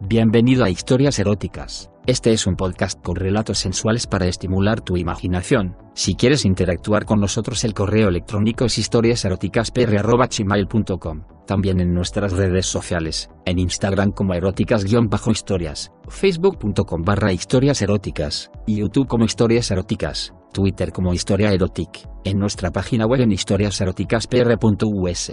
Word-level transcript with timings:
Bienvenido 0.00 0.62
a 0.62 0.70
Historias 0.70 1.18
Eróticas. 1.18 1.90
Este 2.06 2.32
es 2.32 2.46
un 2.46 2.54
podcast 2.54 3.02
con 3.02 3.16
relatos 3.16 3.58
sensuales 3.58 4.06
para 4.06 4.28
estimular 4.28 4.80
tu 4.80 4.96
imaginación. 4.96 5.76
Si 5.92 6.14
quieres 6.14 6.44
interactuar 6.44 7.04
con 7.04 7.18
nosotros 7.18 7.64
el 7.64 7.74
correo 7.74 8.08
electrónico 8.08 8.66
es 8.66 8.78
historiaseroticaspr.gmail.com 8.78 11.24
También 11.48 11.80
en 11.80 11.92
nuestras 11.92 12.32
redes 12.32 12.66
sociales, 12.66 13.28
en 13.44 13.58
Instagram 13.58 14.12
como 14.12 14.34
eróticas-historias, 14.34 15.90
facebook.com 16.08 17.02
barra 17.02 17.32
historias 17.32 17.82
eróticas, 17.82 18.52
YouTube 18.68 19.08
como 19.08 19.24
historias 19.24 19.68
eróticas, 19.72 20.32
Twitter 20.52 20.92
como 20.92 21.12
historia 21.12 21.52
erotic, 21.52 22.08
en 22.22 22.38
nuestra 22.38 22.70
página 22.70 23.04
web 23.04 23.22
en 23.22 23.32
historiaseroticaspr.us. 23.32 25.32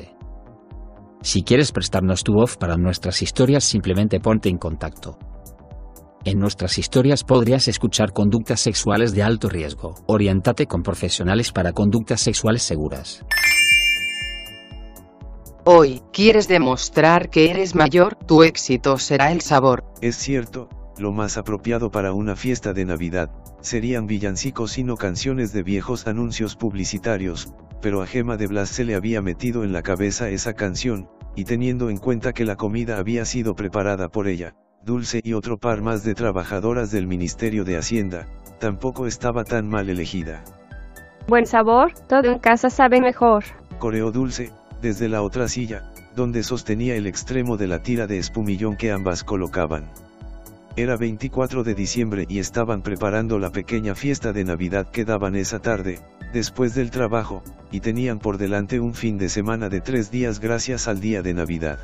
Si 1.22 1.44
quieres 1.44 1.72
prestarnos 1.72 2.24
tu 2.24 2.34
voz 2.34 2.58
para 2.58 2.78
nuestras 2.78 3.22
historias 3.22 3.64
simplemente 3.64 4.20
ponte 4.20 4.50
en 4.50 4.58
contacto. 4.58 5.18
En 6.24 6.40
nuestras 6.40 6.80
historias 6.80 7.24
podrías 7.24 7.68
escuchar 7.68 8.12
conductas 8.12 8.60
sexuales 8.60 9.14
de 9.14 9.22
alto 9.22 9.48
riesgo. 9.48 9.94
Oriéntate 10.08 10.66
con 10.66 10.82
profesionales 10.82 11.52
para 11.52 11.72
conductas 11.72 12.22
sexuales 12.22 12.64
seguras. 12.64 13.24
Hoy, 15.66 16.02
¿quieres 16.12 16.48
demostrar 16.48 17.30
que 17.30 17.50
eres 17.50 17.76
mayor? 17.76 18.16
Tu 18.16 18.44
éxito 18.44 18.98
será 18.98 19.32
el 19.32 19.42
sabor. 19.42 19.84
Es 20.02 20.16
cierto, 20.16 20.70
lo 20.98 21.12
más 21.12 21.38
apropiado 21.38 21.92
para 21.92 22.14
una 22.14 22.36
fiesta 22.36 22.74
de 22.74 22.86
Navidad, 22.86 23.30
serían 23.62 24.08
villancicos 24.08 24.78
y 24.78 24.84
no 24.84 24.98
canciones 24.98 25.54
de 25.54 25.64
viejos 25.64 26.08
anuncios 26.08 26.56
publicitarios, 26.56 27.54
pero 27.82 28.02
a 28.02 28.08
Gema 28.08 28.38
de 28.38 28.48
Blas 28.48 28.70
se 28.70 28.86
le 28.86 28.96
había 28.96 29.22
metido 29.22 29.64
en 29.64 29.74
la 29.74 29.82
cabeza 29.82 30.30
esa 30.30 30.54
canción, 30.54 31.10
y 31.36 31.44
teniendo 31.44 31.90
en 31.90 31.98
cuenta 31.98 32.34
que 32.34 32.46
la 32.46 32.56
comida 32.56 32.98
había 32.98 33.26
sido 33.26 33.56
preparada 33.56 34.10
por 34.10 34.28
ella, 34.28 34.56
Dulce 34.84 35.20
y 35.24 35.34
otro 35.34 35.58
par 35.58 35.82
más 35.82 36.04
de 36.04 36.14
trabajadoras 36.14 36.92
del 36.92 37.08
Ministerio 37.08 37.66
de 37.66 37.76
Hacienda, 37.76 38.28
tampoco 38.60 39.08
estaba 39.08 39.44
tan 39.44 39.68
mal 39.68 39.90
elegida. 39.90 40.44
Buen 41.28 41.48
sabor, 41.48 41.94
todo 42.08 42.32
en 42.32 42.40
casa 42.40 42.70
sabe 42.70 43.02
mejor. 43.02 43.44
Coreó 43.80 44.12
Dulce, 44.12 44.52
desde 44.84 45.10
la 45.10 45.24
otra 45.24 45.48
silla, 45.48 45.92
donde 46.16 46.44
sostenía 46.44 46.96
el 46.96 47.08
extremo 47.08 47.58
de 47.58 47.68
la 47.68 47.82
tira 47.82 48.06
de 48.06 48.20
espumillón 48.20 48.78
que 48.78 48.92
ambas 48.92 49.24
colocaban. 49.24 49.92
Era 50.78 50.98
24 50.98 51.64
de 51.64 51.74
diciembre 51.74 52.26
y 52.28 52.40
estaban 52.40 52.82
preparando 52.82 53.40
la 53.40 53.50
pequeña 53.50 53.96
fiesta 53.96 54.34
de 54.34 54.44
Navidad 54.44 54.92
que 54.92 55.06
daban 55.06 55.36
esa 55.36 55.60
tarde, 55.60 56.00
después 56.34 56.76
del 56.76 56.92
trabajo, 56.92 57.44
y 57.72 57.80
tenían 57.80 58.20
por 58.20 58.38
delante 58.38 58.82
un 58.82 58.94
fin 58.94 59.18
de 59.18 59.30
semana 59.30 59.70
de 59.70 59.80
tres 59.80 60.12
días 60.12 60.42
gracias 60.42 60.90
al 60.90 61.00
día 61.00 61.22
de 61.22 61.34
Navidad. 61.34 61.80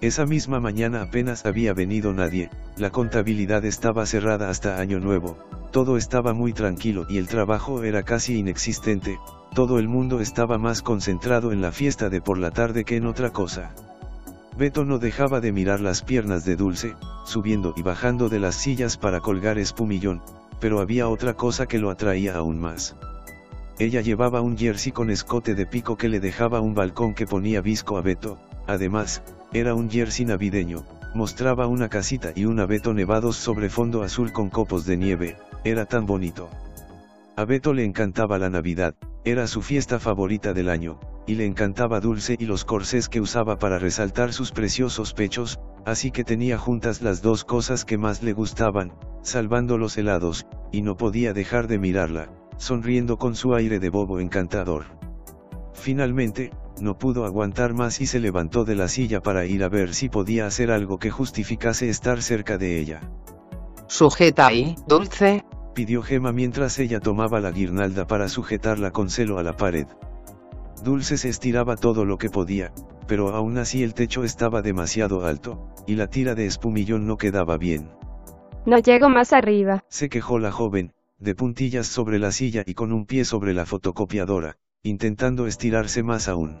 Esa 0.00 0.24
misma 0.24 0.60
mañana 0.60 1.02
apenas 1.02 1.46
había 1.46 1.74
venido 1.74 2.12
nadie, 2.12 2.48
la 2.76 2.90
contabilidad 2.90 3.64
estaba 3.64 4.06
cerrada 4.06 4.50
hasta 4.50 4.78
Año 4.78 5.00
Nuevo, 5.00 5.36
todo 5.72 5.96
estaba 5.96 6.32
muy 6.32 6.52
tranquilo 6.52 7.06
y 7.08 7.18
el 7.18 7.26
trabajo 7.26 7.82
era 7.82 8.04
casi 8.04 8.38
inexistente, 8.38 9.18
todo 9.52 9.80
el 9.80 9.88
mundo 9.88 10.20
estaba 10.20 10.58
más 10.58 10.80
concentrado 10.80 11.50
en 11.50 11.60
la 11.60 11.72
fiesta 11.72 12.08
de 12.08 12.20
por 12.20 12.38
la 12.38 12.52
tarde 12.52 12.84
que 12.84 12.96
en 12.96 13.06
otra 13.06 13.30
cosa. 13.30 13.74
Beto 14.56 14.86
no 14.86 14.98
dejaba 14.98 15.40
de 15.40 15.52
mirar 15.52 15.80
las 15.80 16.02
piernas 16.02 16.46
de 16.46 16.56
Dulce, 16.56 16.96
subiendo 17.26 17.74
y 17.76 17.82
bajando 17.82 18.30
de 18.30 18.40
las 18.40 18.54
sillas 18.54 18.96
para 18.96 19.20
colgar 19.20 19.58
espumillón, 19.58 20.22
pero 20.60 20.80
había 20.80 21.08
otra 21.08 21.34
cosa 21.34 21.66
que 21.66 21.78
lo 21.78 21.90
atraía 21.90 22.36
aún 22.36 22.58
más. 22.58 22.96
Ella 23.78 24.00
llevaba 24.00 24.40
un 24.40 24.56
jersey 24.56 24.92
con 24.92 25.10
escote 25.10 25.54
de 25.54 25.66
pico 25.66 25.98
que 25.98 26.08
le 26.08 26.20
dejaba 26.20 26.60
un 26.60 26.74
balcón 26.74 27.12
que 27.12 27.26
ponía 27.26 27.60
visco 27.60 27.98
a 27.98 28.00
Beto, 28.00 28.38
además, 28.66 29.22
era 29.52 29.74
un 29.74 29.90
jersey 29.90 30.24
navideño, 30.24 30.86
mostraba 31.14 31.66
una 31.66 31.90
casita 31.90 32.32
y 32.34 32.46
un 32.46 32.58
abeto 32.58 32.94
nevados 32.94 33.36
sobre 33.36 33.68
fondo 33.68 34.02
azul 34.02 34.32
con 34.32 34.48
copos 34.48 34.86
de 34.86 34.96
nieve, 34.96 35.36
era 35.64 35.84
tan 35.84 36.06
bonito. 36.06 36.48
A 37.36 37.44
Beto 37.44 37.74
le 37.74 37.84
encantaba 37.84 38.38
la 38.38 38.48
Navidad, 38.48 38.94
era 39.26 39.46
su 39.46 39.60
fiesta 39.60 39.98
favorita 39.98 40.54
del 40.54 40.70
año, 40.70 40.98
y 41.26 41.34
le 41.34 41.44
encantaba 41.44 42.00
Dulce 42.00 42.36
y 42.38 42.46
los 42.46 42.64
corsés 42.64 43.08
que 43.08 43.20
usaba 43.20 43.58
para 43.58 43.78
resaltar 43.78 44.32
sus 44.32 44.52
preciosos 44.52 45.12
pechos, 45.12 45.58
así 45.84 46.10
que 46.10 46.24
tenía 46.24 46.58
juntas 46.58 47.02
las 47.02 47.22
dos 47.22 47.44
cosas 47.44 47.84
que 47.84 47.98
más 47.98 48.22
le 48.22 48.32
gustaban, 48.32 48.92
salvando 49.22 49.78
los 49.78 49.96
helados, 49.98 50.46
y 50.72 50.82
no 50.82 50.96
podía 50.96 51.32
dejar 51.32 51.66
de 51.66 51.78
mirarla, 51.78 52.30
sonriendo 52.56 53.18
con 53.18 53.34
su 53.34 53.54
aire 53.54 53.78
de 53.78 53.90
bobo 53.90 54.20
encantador. 54.20 54.84
Finalmente, 55.72 56.50
no 56.80 56.98
pudo 56.98 57.24
aguantar 57.24 57.74
más 57.74 58.00
y 58.00 58.06
se 58.06 58.20
levantó 58.20 58.64
de 58.64 58.74
la 58.74 58.88
silla 58.88 59.20
para 59.20 59.46
ir 59.46 59.64
a 59.64 59.68
ver 59.68 59.94
si 59.94 60.08
podía 60.08 60.46
hacer 60.46 60.70
algo 60.70 60.98
que 60.98 61.10
justificase 61.10 61.88
estar 61.88 62.22
cerca 62.22 62.58
de 62.58 62.78
ella. 62.78 63.00
Sujeta 63.86 64.48
ahí, 64.48 64.74
dulce. 64.86 65.44
Pidió 65.74 66.02
Gema 66.02 66.32
mientras 66.32 66.78
ella 66.78 67.00
tomaba 67.00 67.40
la 67.40 67.50
guirnalda 67.50 68.06
para 68.06 68.28
sujetarla 68.28 68.90
con 68.90 69.10
celo 69.10 69.38
a 69.38 69.42
la 69.42 69.56
pared. 69.56 69.86
Dulce 70.82 71.16
se 71.16 71.28
estiraba 71.28 71.76
todo 71.76 72.04
lo 72.04 72.18
que 72.18 72.30
podía, 72.30 72.72
pero 73.06 73.34
aún 73.34 73.58
así 73.58 73.82
el 73.82 73.94
techo 73.94 74.24
estaba 74.24 74.62
demasiado 74.62 75.24
alto, 75.24 75.72
y 75.86 75.94
la 75.94 76.08
tira 76.08 76.34
de 76.34 76.46
espumillón 76.46 77.06
no 77.06 77.16
quedaba 77.16 77.56
bien. 77.56 77.90
No 78.66 78.78
llego 78.78 79.08
más 79.08 79.32
arriba. 79.32 79.84
Se 79.88 80.08
quejó 80.08 80.38
la 80.38 80.50
joven, 80.50 80.92
de 81.18 81.34
puntillas 81.34 81.86
sobre 81.86 82.18
la 82.18 82.32
silla 82.32 82.62
y 82.66 82.74
con 82.74 82.92
un 82.92 83.06
pie 83.06 83.24
sobre 83.24 83.54
la 83.54 83.64
fotocopiadora, 83.64 84.58
intentando 84.82 85.46
estirarse 85.46 86.02
más 86.02 86.28
aún. 86.28 86.58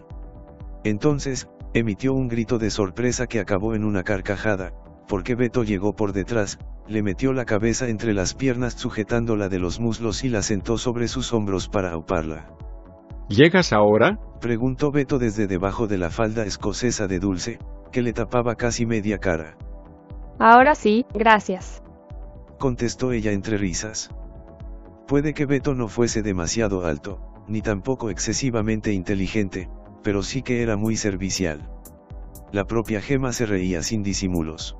Entonces, 0.84 1.48
emitió 1.74 2.14
un 2.14 2.28
grito 2.28 2.58
de 2.58 2.70
sorpresa 2.70 3.26
que 3.26 3.40
acabó 3.40 3.74
en 3.74 3.84
una 3.84 4.02
carcajada, 4.02 4.72
porque 5.08 5.34
Beto 5.34 5.62
llegó 5.62 5.94
por 5.94 6.12
detrás, 6.12 6.58
le 6.88 7.02
metió 7.02 7.32
la 7.32 7.44
cabeza 7.44 7.88
entre 7.88 8.14
las 8.14 8.34
piernas 8.34 8.74
sujetándola 8.74 9.48
de 9.48 9.58
los 9.58 9.80
muslos 9.80 10.24
y 10.24 10.28
la 10.28 10.42
sentó 10.42 10.78
sobre 10.78 11.08
sus 11.08 11.32
hombros 11.32 11.68
para 11.68 11.90
auparla. 11.90 12.56
¿Llegas 13.28 13.72
ahora? 13.72 14.20
Preguntó 14.40 14.92
Beto 14.92 15.18
desde 15.18 15.48
debajo 15.48 15.88
de 15.88 15.98
la 15.98 16.10
falda 16.10 16.44
escocesa 16.44 17.08
de 17.08 17.18
Dulce, 17.18 17.58
que 17.90 18.00
le 18.00 18.12
tapaba 18.12 18.54
casi 18.54 18.86
media 18.86 19.18
cara. 19.18 19.56
Ahora 20.38 20.76
sí, 20.76 21.06
gracias. 21.12 21.82
Contestó 22.58 23.10
ella 23.10 23.32
entre 23.32 23.58
risas. 23.58 24.10
Puede 25.08 25.34
que 25.34 25.44
Beto 25.44 25.74
no 25.74 25.88
fuese 25.88 26.22
demasiado 26.22 26.86
alto, 26.86 27.20
ni 27.48 27.62
tampoco 27.62 28.10
excesivamente 28.10 28.92
inteligente, 28.92 29.68
pero 30.04 30.22
sí 30.22 30.42
que 30.42 30.62
era 30.62 30.76
muy 30.76 30.96
servicial. 30.96 31.68
La 32.52 32.64
propia 32.64 33.00
Gema 33.00 33.32
se 33.32 33.46
reía 33.46 33.82
sin 33.82 34.04
disimulos. 34.04 34.76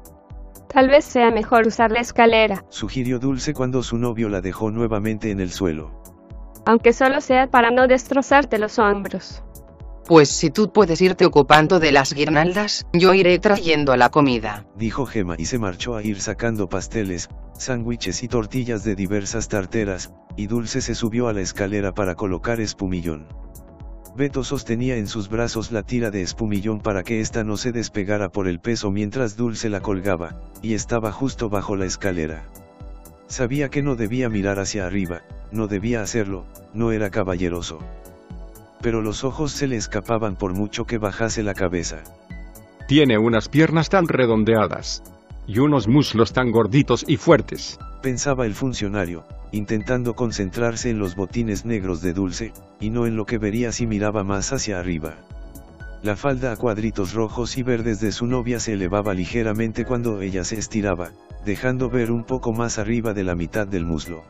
Tal 0.68 0.88
vez 0.88 1.04
sea 1.04 1.32
mejor 1.32 1.66
usar 1.66 1.90
la 1.90 2.00
escalera. 2.00 2.64
Sugirió 2.68 3.18
Dulce 3.18 3.54
cuando 3.54 3.82
su 3.82 3.98
novio 3.98 4.28
la 4.28 4.40
dejó 4.40 4.70
nuevamente 4.70 5.32
en 5.32 5.40
el 5.40 5.50
suelo. 5.50 5.95
Aunque 6.66 6.92
solo 6.92 7.20
sea 7.20 7.46
para 7.46 7.70
no 7.70 7.86
destrozarte 7.86 8.58
los 8.58 8.78
hombros. 8.78 9.42
Pues 10.06 10.28
si 10.28 10.50
tú 10.50 10.72
puedes 10.72 11.00
irte 11.00 11.24
ocupando 11.24 11.80
de 11.80 11.90
las 11.90 12.12
guirnaldas, 12.12 12.86
yo 12.92 13.14
iré 13.14 13.38
trayendo 13.38 13.96
la 13.96 14.08
comida. 14.10 14.66
Dijo 14.76 15.06
Gema 15.06 15.34
y 15.38 15.46
se 15.46 15.58
marchó 15.58 15.96
a 15.96 16.02
ir 16.02 16.20
sacando 16.20 16.68
pasteles, 16.68 17.28
sándwiches 17.54 18.22
y 18.22 18.28
tortillas 18.28 18.84
de 18.84 18.94
diversas 18.94 19.48
tarteras, 19.48 20.12
y 20.36 20.46
Dulce 20.48 20.80
se 20.80 20.94
subió 20.94 21.28
a 21.28 21.32
la 21.32 21.40
escalera 21.40 21.92
para 21.92 22.14
colocar 22.14 22.60
espumillón. 22.60 23.26
Beto 24.16 24.44
sostenía 24.44 24.96
en 24.96 25.08
sus 25.08 25.28
brazos 25.28 25.72
la 25.72 25.82
tira 25.82 26.10
de 26.10 26.22
espumillón 26.22 26.80
para 26.80 27.02
que 27.02 27.20
ésta 27.20 27.44
no 27.44 27.56
se 27.56 27.70
despegara 27.72 28.30
por 28.30 28.48
el 28.48 28.60
peso 28.60 28.90
mientras 28.90 29.36
Dulce 29.36 29.68
la 29.68 29.80
colgaba, 29.80 30.40
y 30.62 30.74
estaba 30.74 31.12
justo 31.12 31.48
bajo 31.48 31.76
la 31.76 31.84
escalera. 31.84 32.44
Sabía 33.26 33.68
que 33.70 33.82
no 33.82 33.96
debía 33.96 34.28
mirar 34.28 34.58
hacia 34.58 34.86
arriba, 34.86 35.22
no 35.52 35.66
debía 35.66 36.02
hacerlo, 36.02 36.44
no 36.74 36.92
era 36.92 37.10
caballeroso 37.10 37.80
pero 38.86 39.02
los 39.02 39.24
ojos 39.24 39.50
se 39.50 39.66
le 39.66 39.74
escapaban 39.74 40.36
por 40.36 40.54
mucho 40.54 40.84
que 40.84 40.98
bajase 40.98 41.42
la 41.42 41.54
cabeza. 41.54 42.04
Tiene 42.86 43.18
unas 43.18 43.48
piernas 43.48 43.88
tan 43.88 44.06
redondeadas. 44.06 45.02
Y 45.48 45.58
unos 45.58 45.88
muslos 45.88 46.32
tan 46.32 46.50
gorditos 46.50 47.04
y 47.06 47.16
fuertes. 47.16 47.78
Pensaba 48.02 48.46
el 48.46 48.54
funcionario, 48.54 49.24
intentando 49.52 50.14
concentrarse 50.14 50.90
en 50.90 50.98
los 50.98 51.14
botines 51.16 51.64
negros 51.64 52.00
de 52.00 52.12
Dulce, 52.12 52.52
y 52.80 52.90
no 52.90 53.06
en 53.06 53.16
lo 53.16 53.26
que 53.26 53.38
vería 53.38 53.72
si 53.72 53.86
miraba 53.86 54.24
más 54.24 54.52
hacia 54.52 54.78
arriba. 54.78 55.14
La 56.02 56.14
falda 56.14 56.52
a 56.52 56.56
cuadritos 56.56 57.12
rojos 57.12 57.58
y 57.58 57.62
verdes 57.62 58.00
de 58.00 58.12
su 58.12 58.26
novia 58.26 58.60
se 58.60 58.74
elevaba 58.74 59.14
ligeramente 59.14 59.84
cuando 59.84 60.20
ella 60.20 60.44
se 60.44 60.58
estiraba, 60.58 61.10
dejando 61.44 61.90
ver 61.90 62.10
un 62.10 62.24
poco 62.24 62.52
más 62.52 62.78
arriba 62.78 63.14
de 63.14 63.24
la 63.24 63.34
mitad 63.34 63.66
del 63.66 63.84
muslo. 63.84 64.22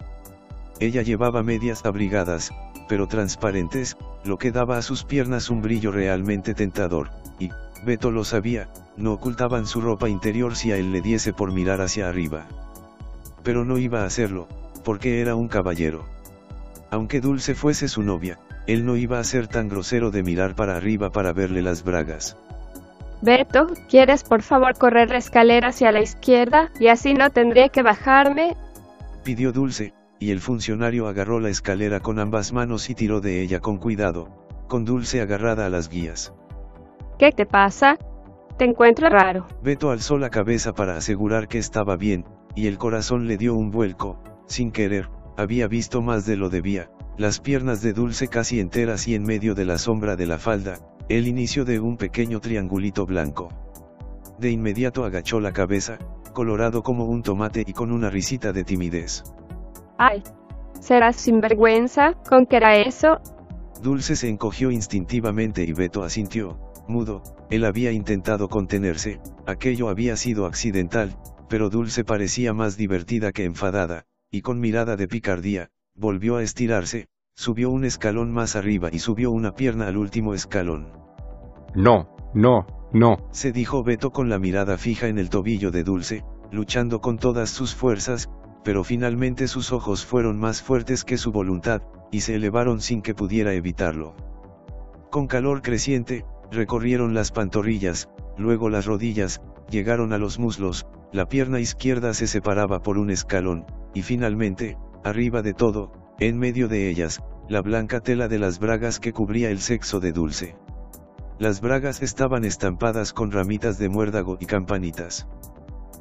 Ella 0.78 1.02
llevaba 1.02 1.42
medias 1.42 1.86
abrigadas, 1.86 2.52
pero 2.88 3.06
transparentes, 3.06 3.96
lo 4.24 4.36
que 4.36 4.52
daba 4.52 4.76
a 4.76 4.82
sus 4.82 5.04
piernas 5.04 5.50
un 5.50 5.62
brillo 5.62 5.90
realmente 5.90 6.54
tentador, 6.54 7.10
y, 7.38 7.50
Beto 7.84 8.10
lo 8.10 8.24
sabía, 8.24 8.68
no 8.96 9.12
ocultaban 9.12 9.66
su 9.66 9.80
ropa 9.80 10.08
interior 10.08 10.56
si 10.56 10.72
a 10.72 10.76
él 10.76 10.92
le 10.92 11.00
diese 11.00 11.32
por 11.32 11.52
mirar 11.52 11.80
hacia 11.80 12.08
arriba. 12.08 12.46
Pero 13.42 13.64
no 13.64 13.78
iba 13.78 14.02
a 14.02 14.06
hacerlo, 14.06 14.48
porque 14.84 15.20
era 15.20 15.34
un 15.34 15.48
caballero. 15.48 16.04
Aunque 16.90 17.20
Dulce 17.20 17.54
fuese 17.54 17.88
su 17.88 18.02
novia, 18.02 18.38
él 18.66 18.84
no 18.84 18.96
iba 18.96 19.18
a 19.18 19.24
ser 19.24 19.48
tan 19.48 19.68
grosero 19.68 20.10
de 20.10 20.22
mirar 20.22 20.54
para 20.54 20.76
arriba 20.76 21.10
para 21.10 21.32
verle 21.32 21.62
las 21.62 21.84
bragas. 21.84 22.36
Beto, 23.22 23.68
¿quieres 23.88 24.24
por 24.24 24.42
favor 24.42 24.76
correr 24.76 25.08
la 25.10 25.18
escalera 25.18 25.68
hacia 25.68 25.90
la 25.90 26.00
izquierda, 26.00 26.70
y 26.78 26.88
así 26.88 27.14
no 27.14 27.30
tendré 27.30 27.70
que 27.70 27.82
bajarme? 27.82 28.56
Pidió 29.24 29.52
Dulce, 29.52 29.94
y 30.18 30.30
el 30.30 30.40
funcionario 30.40 31.08
agarró 31.08 31.40
la 31.40 31.48
escalera 31.48 32.00
con 32.00 32.18
ambas 32.18 32.52
manos 32.52 32.90
y 32.90 32.94
tiró 32.94 33.20
de 33.20 33.42
ella 33.42 33.60
con 33.60 33.78
cuidado, 33.78 34.28
con 34.68 34.84
Dulce 34.84 35.20
agarrada 35.20 35.66
a 35.66 35.70
las 35.70 35.88
guías. 35.88 36.32
¿Qué 37.18 37.32
te 37.32 37.46
pasa? 37.46 37.96
Te 38.58 38.64
encuentro 38.64 39.08
raro. 39.08 39.46
Beto 39.62 39.90
alzó 39.90 40.18
la 40.18 40.30
cabeza 40.30 40.74
para 40.74 40.96
asegurar 40.96 41.48
que 41.48 41.58
estaba 41.58 41.96
bien, 41.96 42.24
y 42.54 42.66
el 42.66 42.78
corazón 42.78 43.26
le 43.26 43.36
dio 43.36 43.54
un 43.54 43.70
vuelco, 43.70 44.18
sin 44.46 44.72
querer, 44.72 45.10
había 45.36 45.68
visto 45.68 46.00
más 46.00 46.24
de 46.24 46.36
lo 46.36 46.48
debía, 46.48 46.90
las 47.18 47.40
piernas 47.40 47.82
de 47.82 47.92
Dulce 47.92 48.28
casi 48.28 48.60
enteras 48.60 49.08
y 49.08 49.14
en 49.14 49.22
medio 49.22 49.54
de 49.54 49.64
la 49.64 49.78
sombra 49.78 50.16
de 50.16 50.26
la 50.26 50.38
falda, 50.38 50.78
el 51.08 51.26
inicio 51.26 51.64
de 51.64 51.80
un 51.80 51.96
pequeño 51.96 52.40
triangulito 52.40 53.06
blanco. 53.06 53.48
De 54.38 54.50
inmediato 54.50 55.04
agachó 55.04 55.40
la 55.40 55.52
cabeza, 55.52 55.98
colorado 56.32 56.82
como 56.82 57.06
un 57.06 57.22
tomate 57.22 57.64
y 57.66 57.72
con 57.72 57.92
una 57.92 58.10
risita 58.10 58.52
de 58.52 58.64
timidez. 58.64 59.24
Ay. 59.98 60.22
¿Serás 60.80 61.16
sinvergüenza? 61.16 62.14
¿Con 62.28 62.46
qué 62.46 62.56
era 62.56 62.76
eso? 62.76 63.18
Dulce 63.82 64.16
se 64.16 64.28
encogió 64.28 64.70
instintivamente 64.70 65.64
y 65.64 65.72
Beto 65.72 66.02
asintió, 66.02 66.58
mudo, 66.88 67.22
él 67.50 67.64
había 67.64 67.92
intentado 67.92 68.48
contenerse, 68.48 69.20
aquello 69.46 69.88
había 69.88 70.16
sido 70.16 70.46
accidental, 70.46 71.16
pero 71.48 71.70
Dulce 71.70 72.04
parecía 72.04 72.52
más 72.52 72.76
divertida 72.76 73.32
que 73.32 73.44
enfadada, 73.44 74.04
y 74.30 74.42
con 74.42 74.60
mirada 74.60 74.96
de 74.96 75.08
picardía, 75.08 75.70
volvió 75.94 76.36
a 76.36 76.42
estirarse, 76.42 77.08
subió 77.34 77.70
un 77.70 77.84
escalón 77.84 78.32
más 78.32 78.56
arriba 78.56 78.88
y 78.92 78.98
subió 78.98 79.30
una 79.30 79.52
pierna 79.52 79.88
al 79.88 79.96
último 79.96 80.34
escalón. 80.34 80.88
No, 81.74 82.16
no, 82.34 82.66
no. 82.92 83.28
Se 83.30 83.52
dijo 83.52 83.82
Beto 83.82 84.10
con 84.10 84.28
la 84.28 84.38
mirada 84.38 84.78
fija 84.78 85.08
en 85.08 85.18
el 85.18 85.28
tobillo 85.30 85.70
de 85.70 85.84
Dulce, 85.84 86.24
luchando 86.50 87.00
con 87.00 87.18
todas 87.18 87.50
sus 87.50 87.74
fuerzas, 87.74 88.30
pero 88.66 88.82
finalmente 88.82 89.46
sus 89.46 89.72
ojos 89.72 90.04
fueron 90.04 90.40
más 90.40 90.60
fuertes 90.60 91.04
que 91.04 91.18
su 91.18 91.30
voluntad, 91.30 91.82
y 92.10 92.22
se 92.22 92.34
elevaron 92.34 92.80
sin 92.80 93.00
que 93.00 93.14
pudiera 93.14 93.54
evitarlo. 93.54 94.16
Con 95.08 95.28
calor 95.28 95.62
creciente, 95.62 96.24
recorrieron 96.50 97.14
las 97.14 97.30
pantorrillas, 97.30 98.08
luego 98.36 98.68
las 98.68 98.84
rodillas, 98.84 99.40
llegaron 99.70 100.12
a 100.12 100.18
los 100.18 100.40
muslos, 100.40 100.84
la 101.12 101.26
pierna 101.26 101.60
izquierda 101.60 102.12
se 102.12 102.26
separaba 102.26 102.80
por 102.80 102.98
un 102.98 103.10
escalón, 103.10 103.66
y 103.94 104.02
finalmente, 104.02 104.76
arriba 105.04 105.42
de 105.42 105.54
todo, 105.54 105.92
en 106.18 106.36
medio 106.36 106.66
de 106.66 106.90
ellas, 106.90 107.22
la 107.48 107.62
blanca 107.62 108.00
tela 108.00 108.26
de 108.26 108.40
las 108.40 108.58
bragas 108.58 108.98
que 108.98 109.12
cubría 109.12 109.48
el 109.50 109.60
sexo 109.60 110.00
de 110.00 110.10
Dulce. 110.10 110.56
Las 111.38 111.60
bragas 111.60 112.02
estaban 112.02 112.44
estampadas 112.44 113.12
con 113.12 113.30
ramitas 113.30 113.78
de 113.78 113.88
muérdago 113.88 114.38
y 114.40 114.46
campanitas. 114.46 115.28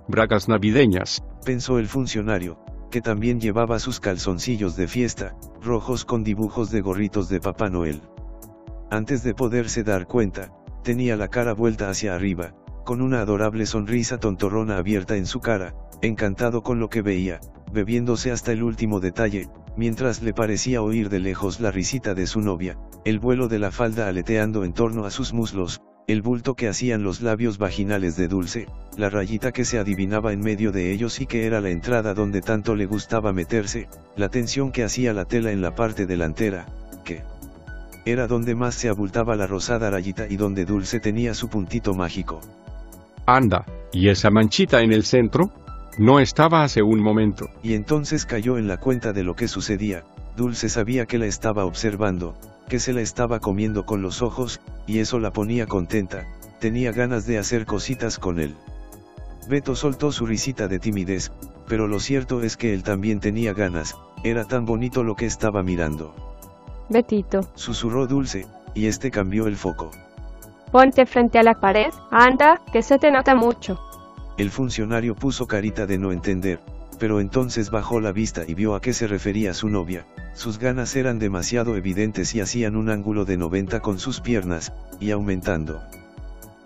Bragas 0.08 0.48
navideñas, 0.48 1.24
pensó 1.44 1.80
el 1.80 1.88
funcionario, 1.88 2.60
que 2.92 3.02
también 3.02 3.40
llevaba 3.40 3.80
sus 3.80 4.00
calzoncillos 4.00 4.76
de 4.76 4.88
fiesta, 4.88 5.36
rojos 5.64 6.06
con 6.06 6.24
dibujos 6.24 6.70
de 6.70 6.82
gorritos 6.82 7.28
de 7.28 7.40
Papá 7.40 7.70
Noel. 7.70 8.02
Antes 8.92 9.24
de 9.24 9.34
poderse 9.34 9.84
dar 9.84 10.06
cuenta, 10.06 10.52
tenía 10.84 11.16
la 11.16 11.28
cara 11.30 11.54
vuelta 11.54 11.90
hacia 11.90 12.14
arriba, 12.14 12.54
con 12.86 13.02
una 13.02 13.22
adorable 13.22 13.66
sonrisa 13.66 14.20
tontorrona 14.20 14.78
abierta 14.78 15.18
en 15.18 15.26
su 15.26 15.40
cara, 15.40 15.74
encantado 16.04 16.62
con 16.62 16.80
lo 16.80 16.88
que 16.88 17.02
veía, 17.02 17.40
bebiéndose 17.74 18.32
hasta 18.32 18.52
el 18.52 18.62
último 18.62 19.00
detalle, 19.00 19.50
mientras 19.76 20.22
le 20.22 20.34
parecía 20.34 20.84
oír 20.84 21.10
de 21.10 21.20
lejos 21.20 21.60
la 21.60 21.72
risita 21.72 22.14
de 22.14 22.28
su 22.28 22.42
novia, 22.42 22.78
el 23.06 23.18
vuelo 23.18 23.48
de 23.48 23.58
la 23.58 23.72
falda 23.72 24.08
aleteando 24.08 24.64
en 24.64 24.74
torno 24.74 25.06
a 25.06 25.10
sus 25.10 25.34
muslos, 25.34 25.82
el 26.08 26.22
bulto 26.22 26.54
que 26.54 26.68
hacían 26.68 27.04
los 27.04 27.22
labios 27.22 27.58
vaginales 27.58 28.16
de 28.16 28.28
Dulce, 28.28 28.68
la 28.96 29.10
rayita 29.10 29.52
que 29.52 29.66
se 29.66 29.80
adivinaba 29.80 30.34
en 30.34 30.40
medio 30.40 30.72
de 30.72 30.92
ellos 30.92 31.20
y 31.20 31.26
que 31.26 31.46
era 31.46 31.62
la 31.62 31.70
entrada 31.70 32.14
donde 32.14 32.42
tanto 32.42 32.76
le 32.76 32.86
gustaba 32.86 33.34
meterse, 33.34 33.90
la 34.16 34.30
tensión 34.30 34.72
que 34.72 34.84
hacía 34.84 35.14
la 35.14 35.26
tela 35.26 35.52
en 35.52 35.62
la 35.62 35.74
parte 35.74 36.06
delantera, 36.06 36.68
que 37.04 37.24
era 38.06 38.28
donde 38.28 38.54
más 38.54 38.76
se 38.76 38.88
abultaba 38.88 39.36
la 39.36 39.48
rosada 39.48 39.90
rayita 39.90 40.28
y 40.30 40.38
donde 40.38 40.66
Dulce 40.66 41.00
tenía 41.00 41.34
su 41.34 41.50
puntito 41.50 41.96
mágico. 41.96 42.40
Anda, 43.26 43.66
¿y 43.92 44.10
esa 44.10 44.30
manchita 44.30 44.82
en 44.82 44.94
el 44.94 45.04
centro? 45.04 45.50
No 45.98 46.20
estaba 46.20 46.64
hace 46.64 46.84
un 46.84 47.02
momento. 47.02 47.50
Y 47.64 47.74
entonces 47.74 48.26
cayó 48.26 48.60
en 48.60 48.68
la 48.68 48.78
cuenta 48.78 49.12
de 49.12 49.24
lo 49.24 49.36
que 49.36 49.48
sucedía, 49.48 50.04
Dulce 50.38 50.70
sabía 50.70 51.08
que 51.08 51.18
la 51.18 51.26
estaba 51.26 51.66
observando, 51.66 52.38
que 52.68 52.80
se 52.80 52.94
la 52.94 53.02
estaba 53.02 53.40
comiendo 53.40 53.86
con 53.86 54.02
los 54.02 54.22
ojos, 54.22 54.62
y 54.88 55.00
eso 55.00 55.20
la 55.20 55.32
ponía 55.32 55.68
contenta, 55.68 56.28
tenía 56.60 56.92
ganas 56.92 57.26
de 57.26 57.38
hacer 57.38 57.66
cositas 57.66 58.20
con 58.20 58.40
él. 58.40 58.56
Beto 59.48 59.76
soltó 59.76 60.12
su 60.12 60.26
risita 60.26 60.68
de 60.68 60.80
timidez, 60.80 61.32
pero 61.68 61.88
lo 61.88 62.00
cierto 62.00 62.42
es 62.42 62.58
que 62.58 62.74
él 62.74 62.84
también 62.84 63.20
tenía 63.20 63.54
ganas, 63.54 63.96
era 64.24 64.46
tan 64.46 64.66
bonito 64.66 65.04
lo 65.04 65.16
que 65.16 65.26
estaba 65.26 65.62
mirando. 65.64 66.16
Betito. 66.90 67.42
Susurró 67.56 68.08
Dulce, 68.08 68.48
y 68.74 68.88
este 68.88 69.12
cambió 69.12 69.48
el 69.48 69.56
foco. 69.56 69.92
Ponte 70.72 71.06
frente 71.06 71.40
a 71.40 71.44
la 71.44 71.60
pared, 71.60 71.92
anda, 72.12 72.62
que 72.74 72.82
se 72.82 72.98
te 72.98 73.12
nota 73.12 73.36
mucho. 73.36 73.80
El 74.38 74.50
funcionario 74.50 75.16
puso 75.16 75.48
carita 75.48 75.86
de 75.86 75.98
no 75.98 76.12
entender, 76.12 76.60
pero 77.00 77.20
entonces 77.20 77.70
bajó 77.70 78.00
la 78.00 78.12
vista 78.12 78.44
y 78.48 78.54
vio 78.54 78.76
a 78.76 78.82
qué 78.82 78.94
se 78.94 79.08
refería 79.08 79.54
su 79.54 79.70
novia, 79.70 80.06
sus 80.34 80.60
ganas 80.60 80.96
eran 80.96 81.20
demasiado 81.20 81.76
evidentes 81.76 82.36
y 82.36 82.42
hacían 82.42 82.76
un 82.76 82.90
ángulo 82.90 83.26
de 83.26 83.38
90 83.38 83.80
con 83.80 84.00
sus 84.00 84.22
piernas, 84.22 84.74
y 85.00 85.12
aumentando. 85.12 85.82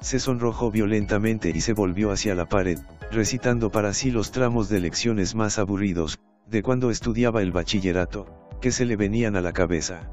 Se 0.02 0.20
sonrojó 0.20 0.72
violentamente 0.72 1.52
y 1.54 1.62
se 1.62 1.74
volvió 1.74 2.12
hacia 2.12 2.36
la 2.36 2.48
pared, 2.48 2.80
recitando 3.12 3.72
para 3.72 3.94
sí 3.94 4.12
los 4.12 4.32
tramos 4.32 4.70
de 4.70 4.80
lecciones 4.80 5.36
más 5.36 5.60
aburridos, 5.60 6.20
de 6.48 6.64
cuando 6.64 6.90
estudiaba 6.90 7.42
el 7.42 7.52
bachillerato, 7.52 8.26
que 8.62 8.72
se 8.72 8.86
le 8.86 8.96
venían 8.96 9.36
a 9.36 9.42
la 9.42 9.54
cabeza. 9.54 10.10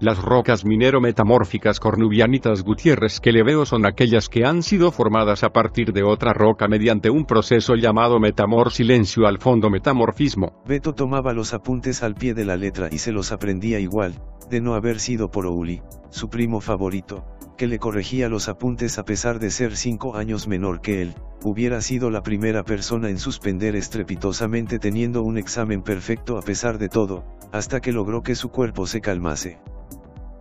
Las 0.00 0.18
rocas 0.20 0.64
minero-metamórficas 0.64 1.78
cornubianitas 1.78 2.64
Gutiérrez 2.64 3.20
que 3.20 3.30
le 3.30 3.44
veo 3.44 3.64
son 3.64 3.86
aquellas 3.86 4.28
que 4.28 4.44
han 4.44 4.62
sido 4.64 4.90
formadas 4.90 5.44
a 5.44 5.50
partir 5.50 5.92
de 5.92 6.02
otra 6.02 6.32
roca 6.32 6.66
mediante 6.66 7.10
un 7.10 7.24
proceso 7.24 7.76
llamado 7.76 8.18
metamor 8.18 8.72
silencio 8.72 9.26
al 9.28 9.38
fondo 9.38 9.70
metamorfismo. 9.70 10.60
Beto 10.66 10.94
tomaba 10.94 11.32
los 11.32 11.54
apuntes 11.54 12.02
al 12.02 12.16
pie 12.16 12.34
de 12.34 12.44
la 12.44 12.56
letra 12.56 12.88
y 12.90 12.98
se 12.98 13.12
los 13.12 13.30
aprendía 13.30 13.78
igual, 13.78 14.20
de 14.50 14.60
no 14.60 14.74
haber 14.74 14.98
sido 14.98 15.30
por 15.30 15.46
Ouli, 15.46 15.80
su 16.10 16.28
primo 16.28 16.60
favorito, 16.60 17.24
que 17.56 17.68
le 17.68 17.78
corregía 17.78 18.28
los 18.28 18.48
apuntes 18.48 18.98
a 18.98 19.04
pesar 19.04 19.38
de 19.38 19.50
ser 19.50 19.76
cinco 19.76 20.16
años 20.16 20.48
menor 20.48 20.80
que 20.80 21.02
él, 21.02 21.14
hubiera 21.44 21.80
sido 21.80 22.10
la 22.10 22.22
primera 22.22 22.64
persona 22.64 23.10
en 23.10 23.18
suspender 23.18 23.76
estrepitosamente 23.76 24.80
teniendo 24.80 25.22
un 25.22 25.38
examen 25.38 25.82
perfecto 25.82 26.36
a 26.36 26.42
pesar 26.42 26.78
de 26.78 26.88
todo, 26.88 27.24
hasta 27.52 27.80
que 27.80 27.92
logró 27.92 28.22
que 28.22 28.34
su 28.34 28.48
cuerpo 28.48 28.88
se 28.88 29.00
calmase. 29.00 29.60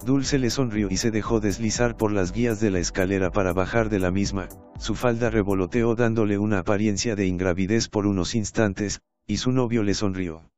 Dulce 0.06 0.38
le 0.38 0.50
sonrió 0.50 0.88
y 0.90 0.98
se 0.98 1.12
dejó 1.12 1.40
deslizar 1.40 1.96
por 1.96 2.12
las 2.12 2.32
guías 2.34 2.60
de 2.60 2.72
la 2.72 2.80
escalera 2.80 3.32
para 3.32 3.54
bajar 3.54 3.90
de 3.90 4.00
la 4.00 4.12
misma, 4.12 4.50
su 4.78 4.96
falda 4.96 5.30
revoloteó 5.30 5.96
dándole 5.96 6.38
una 6.38 6.60
apariencia 6.60 7.16
de 7.16 7.26
ingravidez 7.26 7.88
por 7.88 8.06
unos 8.06 8.36
instantes, 8.36 9.02
y 9.26 9.38
su 9.38 9.52
novio 9.52 9.84
le 9.84 9.94
sonrió. 9.94 10.50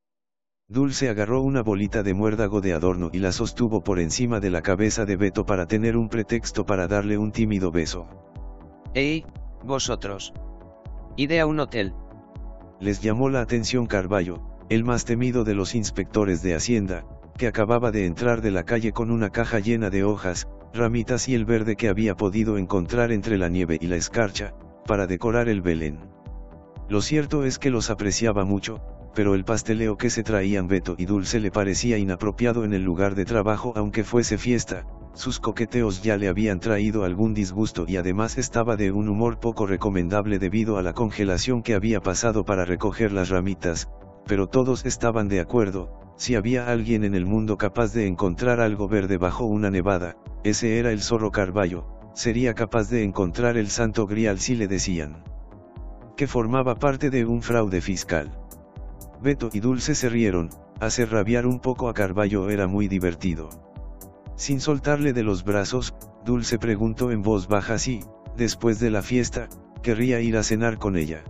Dulce 0.67 1.09
agarró 1.09 1.41
una 1.41 1.61
bolita 1.61 2.01
de 2.01 2.15
muérdago 2.15 2.59
de 2.59 2.73
adorno 2.73 3.11
y 3.13 3.19
la 3.19 3.31
sostuvo 3.31 3.83
por 3.83 3.99
encima 3.99 4.39
de 4.39 4.49
la 4.49 4.63
cabeza 4.63 5.05
de 5.05 5.15
Beto 5.15 5.45
para 5.45 5.67
tener 5.67 5.95
un 5.95 6.09
pretexto 6.09 6.65
para 6.65 6.87
darle 6.87 7.19
un 7.19 7.31
tímido 7.31 7.69
beso. 7.69 8.07
¡Ey, 8.95 9.25
vosotros! 9.63 10.33
Ide 11.17 11.39
a 11.39 11.45
un 11.45 11.59
hotel. 11.59 11.93
Les 12.79 12.99
llamó 12.99 13.29
la 13.29 13.41
atención 13.41 13.85
Carballo, 13.85 14.41
el 14.69 14.83
más 14.83 15.05
temido 15.05 15.43
de 15.43 15.53
los 15.53 15.75
inspectores 15.75 16.41
de 16.41 16.55
Hacienda, 16.55 17.05
que 17.37 17.47
acababa 17.47 17.91
de 17.91 18.05
entrar 18.05 18.41
de 18.41 18.51
la 18.51 18.63
calle 18.63 18.93
con 18.93 19.11
una 19.11 19.29
caja 19.29 19.59
llena 19.59 19.89
de 19.89 20.03
hojas, 20.03 20.47
ramitas 20.73 21.27
y 21.27 21.35
el 21.35 21.45
verde 21.45 21.75
que 21.75 21.89
había 21.89 22.15
podido 22.15 22.57
encontrar 22.57 23.11
entre 23.11 23.37
la 23.37 23.49
nieve 23.49 23.77
y 23.81 23.87
la 23.87 23.97
escarcha, 23.97 24.53
para 24.85 25.05
decorar 25.05 25.49
el 25.49 25.61
Belén. 25.61 25.99
Lo 26.87 27.01
cierto 27.01 27.43
es 27.43 27.59
que 27.59 27.71
los 27.71 27.89
apreciaba 27.89 28.45
mucho, 28.45 28.81
pero 29.13 29.35
el 29.35 29.43
pasteleo 29.43 29.97
que 29.97 30.09
se 30.09 30.23
traían 30.23 30.67
Beto 30.67 30.95
y 30.97 31.05
Dulce 31.05 31.39
le 31.39 31.51
parecía 31.51 31.97
inapropiado 31.97 32.63
en 32.63 32.73
el 32.73 32.83
lugar 32.83 33.15
de 33.15 33.25
trabajo 33.25 33.73
aunque 33.75 34.03
fuese 34.03 34.37
fiesta, 34.37 34.85
sus 35.13 35.39
coqueteos 35.39 36.03
ya 36.03 36.17
le 36.17 36.27
habían 36.27 36.59
traído 36.59 37.05
algún 37.05 37.33
disgusto 37.33 37.85
y 37.87 37.97
además 37.97 38.37
estaba 38.37 38.75
de 38.75 38.91
un 38.91 39.07
humor 39.07 39.39
poco 39.39 39.65
recomendable 39.65 40.39
debido 40.39 40.77
a 40.77 40.83
la 40.83 40.93
congelación 40.93 41.63
que 41.63 41.73
había 41.73 42.01
pasado 42.01 42.43
para 42.43 42.65
recoger 42.65 43.13
las 43.13 43.29
ramitas, 43.29 43.89
pero 44.25 44.47
todos 44.47 44.85
estaban 44.85 45.29
de 45.29 45.39
acuerdo, 45.39 46.04
si 46.17 46.35
había 46.35 46.71
alguien 46.71 47.03
en 47.03 47.15
el 47.15 47.25
mundo 47.25 47.57
capaz 47.57 47.93
de 47.93 48.07
encontrar 48.07 48.59
algo 48.59 48.87
verde 48.87 49.17
bajo 49.17 49.45
una 49.45 49.69
nevada, 49.69 50.17
ese 50.43 50.79
era 50.79 50.91
el 50.91 51.01
zorro 51.01 51.31
Carballo, 51.31 51.85
sería 52.13 52.53
capaz 52.53 52.89
de 52.89 53.03
encontrar 53.03 53.57
el 53.57 53.69
santo 53.69 54.07
grial 54.07 54.39
si 54.39 54.55
le 54.55 54.67
decían 54.67 55.23
que 56.15 56.27
formaba 56.27 56.75
parte 56.75 57.09
de 57.09 57.25
un 57.25 57.41
fraude 57.41 57.81
fiscal. 57.81 58.31
Beto 59.21 59.49
y 59.51 59.59
Dulce 59.59 59.95
se 59.95 60.07
rieron, 60.07 60.49
hacer 60.79 61.11
rabiar 61.11 61.45
un 61.45 61.59
poco 61.59 61.89
a 61.89 61.93
Carballo 61.93 62.49
era 62.49 62.67
muy 62.67 62.87
divertido. 62.87 63.49
Sin 64.35 64.61
soltarle 64.61 65.11
de 65.11 65.23
los 65.23 65.43
brazos, 65.43 65.93
Dulce 66.23 66.57
preguntó 66.57 67.11
en 67.11 67.21
voz 67.21 67.47
baja 67.47 67.77
si, 67.77 67.99
Después 68.37 68.79
de 68.79 68.91
la 68.91 69.01
fiesta, 69.01 69.47
querría 69.81 70.19
ir 70.19 70.35
a 70.35 70.43
cenar 70.43 70.77
con 70.77 70.97
ella. 70.97 71.23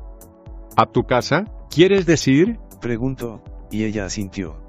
¿A 0.76 0.88
tu 0.88 1.04
casa? 1.04 1.46
¿Quieres 1.70 2.08
decir? 2.08 2.60
Preguntó, 2.82 3.44
y 3.70 3.84
ella 3.84 4.06
asintió. 4.06 4.65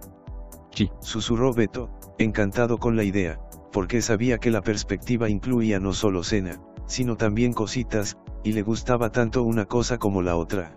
Sí. 0.77 0.91
Susurró 1.01 1.55
Beto, 1.55 1.89
encantado 2.19 2.77
con 2.77 2.97
la 2.97 3.03
idea, 3.03 3.41
porque 3.73 4.03
sabía 4.03 4.37
que 4.37 4.51
la 4.51 4.61
perspectiva 4.61 5.31
incluía 5.31 5.81
no 5.81 5.95
solo 5.95 6.23
cena, 6.23 6.61
sino 6.87 7.17
también 7.17 7.55
cositas, 7.55 8.19
y 8.45 8.53
le 8.53 8.61
gustaba 8.61 9.11
tanto 9.11 9.43
una 9.43 9.65
cosa 9.65 9.97
como 9.97 10.21
la 10.21 10.37
otra. 10.37 10.75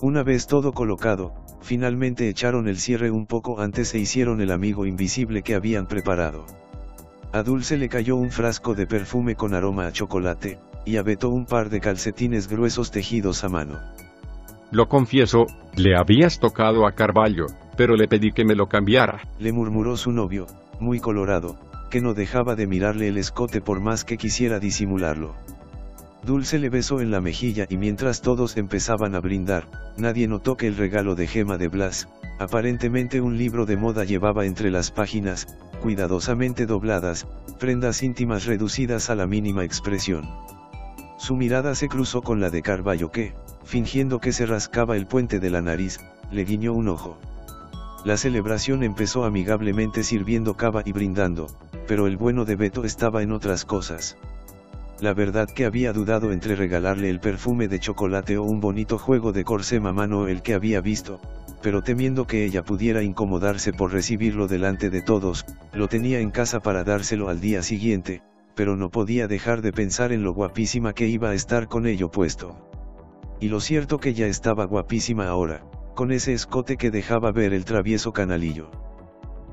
Una 0.00 0.24
vez 0.24 0.48
todo 0.48 0.72
colocado, 0.72 1.34
finalmente 1.60 2.28
echaron 2.28 2.66
el 2.66 2.78
cierre 2.78 3.12
un 3.12 3.26
poco 3.26 3.60
antes 3.60 3.94
e 3.94 4.00
hicieron 4.00 4.40
el 4.40 4.50
amigo 4.50 4.86
invisible 4.86 5.42
que 5.42 5.54
habían 5.54 5.86
preparado. 5.86 6.44
A 7.32 7.44
Dulce 7.44 7.76
le 7.76 7.88
cayó 7.88 8.16
un 8.16 8.32
frasco 8.32 8.74
de 8.74 8.88
perfume 8.88 9.36
con 9.36 9.54
aroma 9.54 9.86
a 9.86 9.92
chocolate, 9.92 10.58
y 10.84 10.96
a 10.96 11.04
Beto 11.04 11.30
un 11.30 11.46
par 11.46 11.70
de 11.70 11.80
calcetines 11.80 12.48
gruesos 12.48 12.90
tejidos 12.90 13.44
a 13.44 13.48
mano. 13.48 13.78
Lo 14.72 14.88
confieso, 14.88 15.44
le 15.76 15.94
habías 15.94 16.40
tocado 16.40 16.86
a 16.86 16.92
Carballo, 16.92 17.44
pero 17.76 17.94
le 17.94 18.08
pedí 18.08 18.32
que 18.32 18.46
me 18.46 18.54
lo 18.54 18.68
cambiara. 18.68 19.20
Le 19.38 19.52
murmuró 19.52 19.98
su 19.98 20.12
novio, 20.12 20.46
muy 20.80 20.98
colorado, 20.98 21.58
que 21.90 22.00
no 22.00 22.14
dejaba 22.14 22.56
de 22.56 22.66
mirarle 22.66 23.08
el 23.08 23.18
escote 23.18 23.60
por 23.60 23.80
más 23.80 24.02
que 24.04 24.16
quisiera 24.16 24.58
disimularlo. 24.58 25.34
Dulce 26.24 26.58
le 26.58 26.70
besó 26.70 27.02
en 27.02 27.10
la 27.10 27.20
mejilla 27.20 27.66
y 27.68 27.76
mientras 27.76 28.22
todos 28.22 28.56
empezaban 28.56 29.14
a 29.14 29.20
brindar, 29.20 29.68
nadie 29.98 30.26
notó 30.26 30.56
que 30.56 30.68
el 30.68 30.78
regalo 30.78 31.16
de 31.16 31.26
Gema 31.26 31.58
de 31.58 31.68
Blas, 31.68 32.08
aparentemente 32.38 33.20
un 33.20 33.36
libro 33.36 33.66
de 33.66 33.76
moda 33.76 34.04
llevaba 34.04 34.46
entre 34.46 34.70
las 34.70 34.90
páginas, 34.90 35.48
cuidadosamente 35.82 36.64
dobladas, 36.64 37.26
prendas 37.60 38.02
íntimas 38.02 38.46
reducidas 38.46 39.10
a 39.10 39.16
la 39.16 39.26
mínima 39.26 39.64
expresión. 39.64 40.26
Su 41.22 41.36
mirada 41.36 41.76
se 41.76 41.88
cruzó 41.88 42.22
con 42.22 42.40
la 42.40 42.50
de 42.50 42.62
Carballo 42.62 43.12
que, 43.12 43.32
fingiendo 43.62 44.18
que 44.18 44.32
se 44.32 44.44
rascaba 44.44 44.96
el 44.96 45.06
puente 45.06 45.38
de 45.38 45.50
la 45.50 45.62
nariz, 45.62 46.00
le 46.32 46.44
guiñó 46.44 46.72
un 46.72 46.88
ojo. 46.88 47.16
La 48.04 48.16
celebración 48.16 48.82
empezó 48.82 49.24
amigablemente 49.24 50.02
sirviendo 50.02 50.56
cava 50.56 50.82
y 50.84 50.90
brindando, 50.90 51.46
pero 51.86 52.08
el 52.08 52.16
bueno 52.16 52.44
de 52.44 52.56
Beto 52.56 52.82
estaba 52.82 53.22
en 53.22 53.30
otras 53.30 53.64
cosas. 53.64 54.16
La 55.00 55.14
verdad 55.14 55.46
que 55.48 55.64
había 55.64 55.92
dudado 55.92 56.32
entre 56.32 56.56
regalarle 56.56 57.08
el 57.08 57.20
perfume 57.20 57.68
de 57.68 57.78
chocolate 57.78 58.36
o 58.36 58.42
un 58.42 58.58
bonito 58.58 58.98
juego 58.98 59.30
de 59.30 59.44
corsé 59.44 59.78
mamano 59.78 60.26
el 60.26 60.42
que 60.42 60.54
había 60.54 60.80
visto, 60.80 61.20
pero 61.62 61.82
temiendo 61.82 62.26
que 62.26 62.44
ella 62.44 62.64
pudiera 62.64 63.04
incomodarse 63.04 63.72
por 63.72 63.92
recibirlo 63.92 64.48
delante 64.48 64.90
de 64.90 65.02
todos, 65.02 65.46
lo 65.72 65.86
tenía 65.86 66.18
en 66.18 66.32
casa 66.32 66.58
para 66.58 66.82
dárselo 66.82 67.28
al 67.28 67.40
día 67.40 67.62
siguiente, 67.62 68.22
pero 68.54 68.76
no 68.76 68.90
podía 68.90 69.28
dejar 69.28 69.62
de 69.62 69.72
pensar 69.72 70.12
en 70.12 70.22
lo 70.22 70.32
guapísima 70.32 70.92
que 70.92 71.08
iba 71.08 71.30
a 71.30 71.34
estar 71.34 71.68
con 71.68 71.86
ello 71.86 72.10
puesto. 72.10 72.56
Y 73.40 73.48
lo 73.48 73.60
cierto 73.60 73.98
que 73.98 74.14
ya 74.14 74.26
estaba 74.26 74.64
guapísima 74.64 75.26
ahora, 75.26 75.64
con 75.94 76.12
ese 76.12 76.32
escote 76.32 76.76
que 76.76 76.90
dejaba 76.90 77.32
ver 77.32 77.52
el 77.52 77.64
travieso 77.64 78.12
canalillo. 78.12 78.70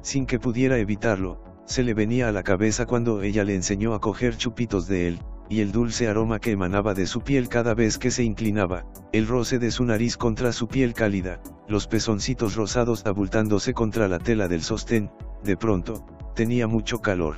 Sin 0.02 0.26
que 0.26 0.40
pudiera 0.40 0.78
evitarlo, 0.78 1.44
se 1.66 1.84
le 1.84 1.94
venía 1.94 2.28
a 2.28 2.32
la 2.32 2.44
cabeza 2.44 2.86
cuando 2.86 3.22
ella 3.22 3.44
le 3.44 3.56
enseñó 3.56 3.94
a 3.94 4.00
coger 4.00 4.38
chupitos 4.38 4.88
de 4.88 5.08
él, 5.08 5.20
y 5.50 5.62
el 5.62 5.72
dulce 5.72 6.08
aroma 6.08 6.40
que 6.40 6.52
emanaba 6.52 6.94
de 6.94 7.08
su 7.08 7.22
piel 7.22 7.50
cada 7.50 7.74
vez 7.74 7.98
que 7.98 8.12
se 8.12 8.24
inclinaba, 8.24 8.86
el 9.12 9.28
roce 9.28 9.60
de 9.60 9.72
su 9.72 9.84
nariz 9.84 10.16
contra 10.16 10.52
su 10.52 10.68
piel 10.68 10.94
cálida, 10.94 11.42
los 11.68 11.88
pezoncitos 11.88 12.56
rosados 12.56 13.06
abultándose 13.06 13.74
contra 13.74 14.08
la 14.08 14.20
tela 14.20 14.48
del 14.48 14.62
sostén, 14.62 15.12
de 15.44 15.58
pronto, 15.58 16.06
tenía 16.36 16.68
mucho 16.68 17.00
calor. 17.00 17.38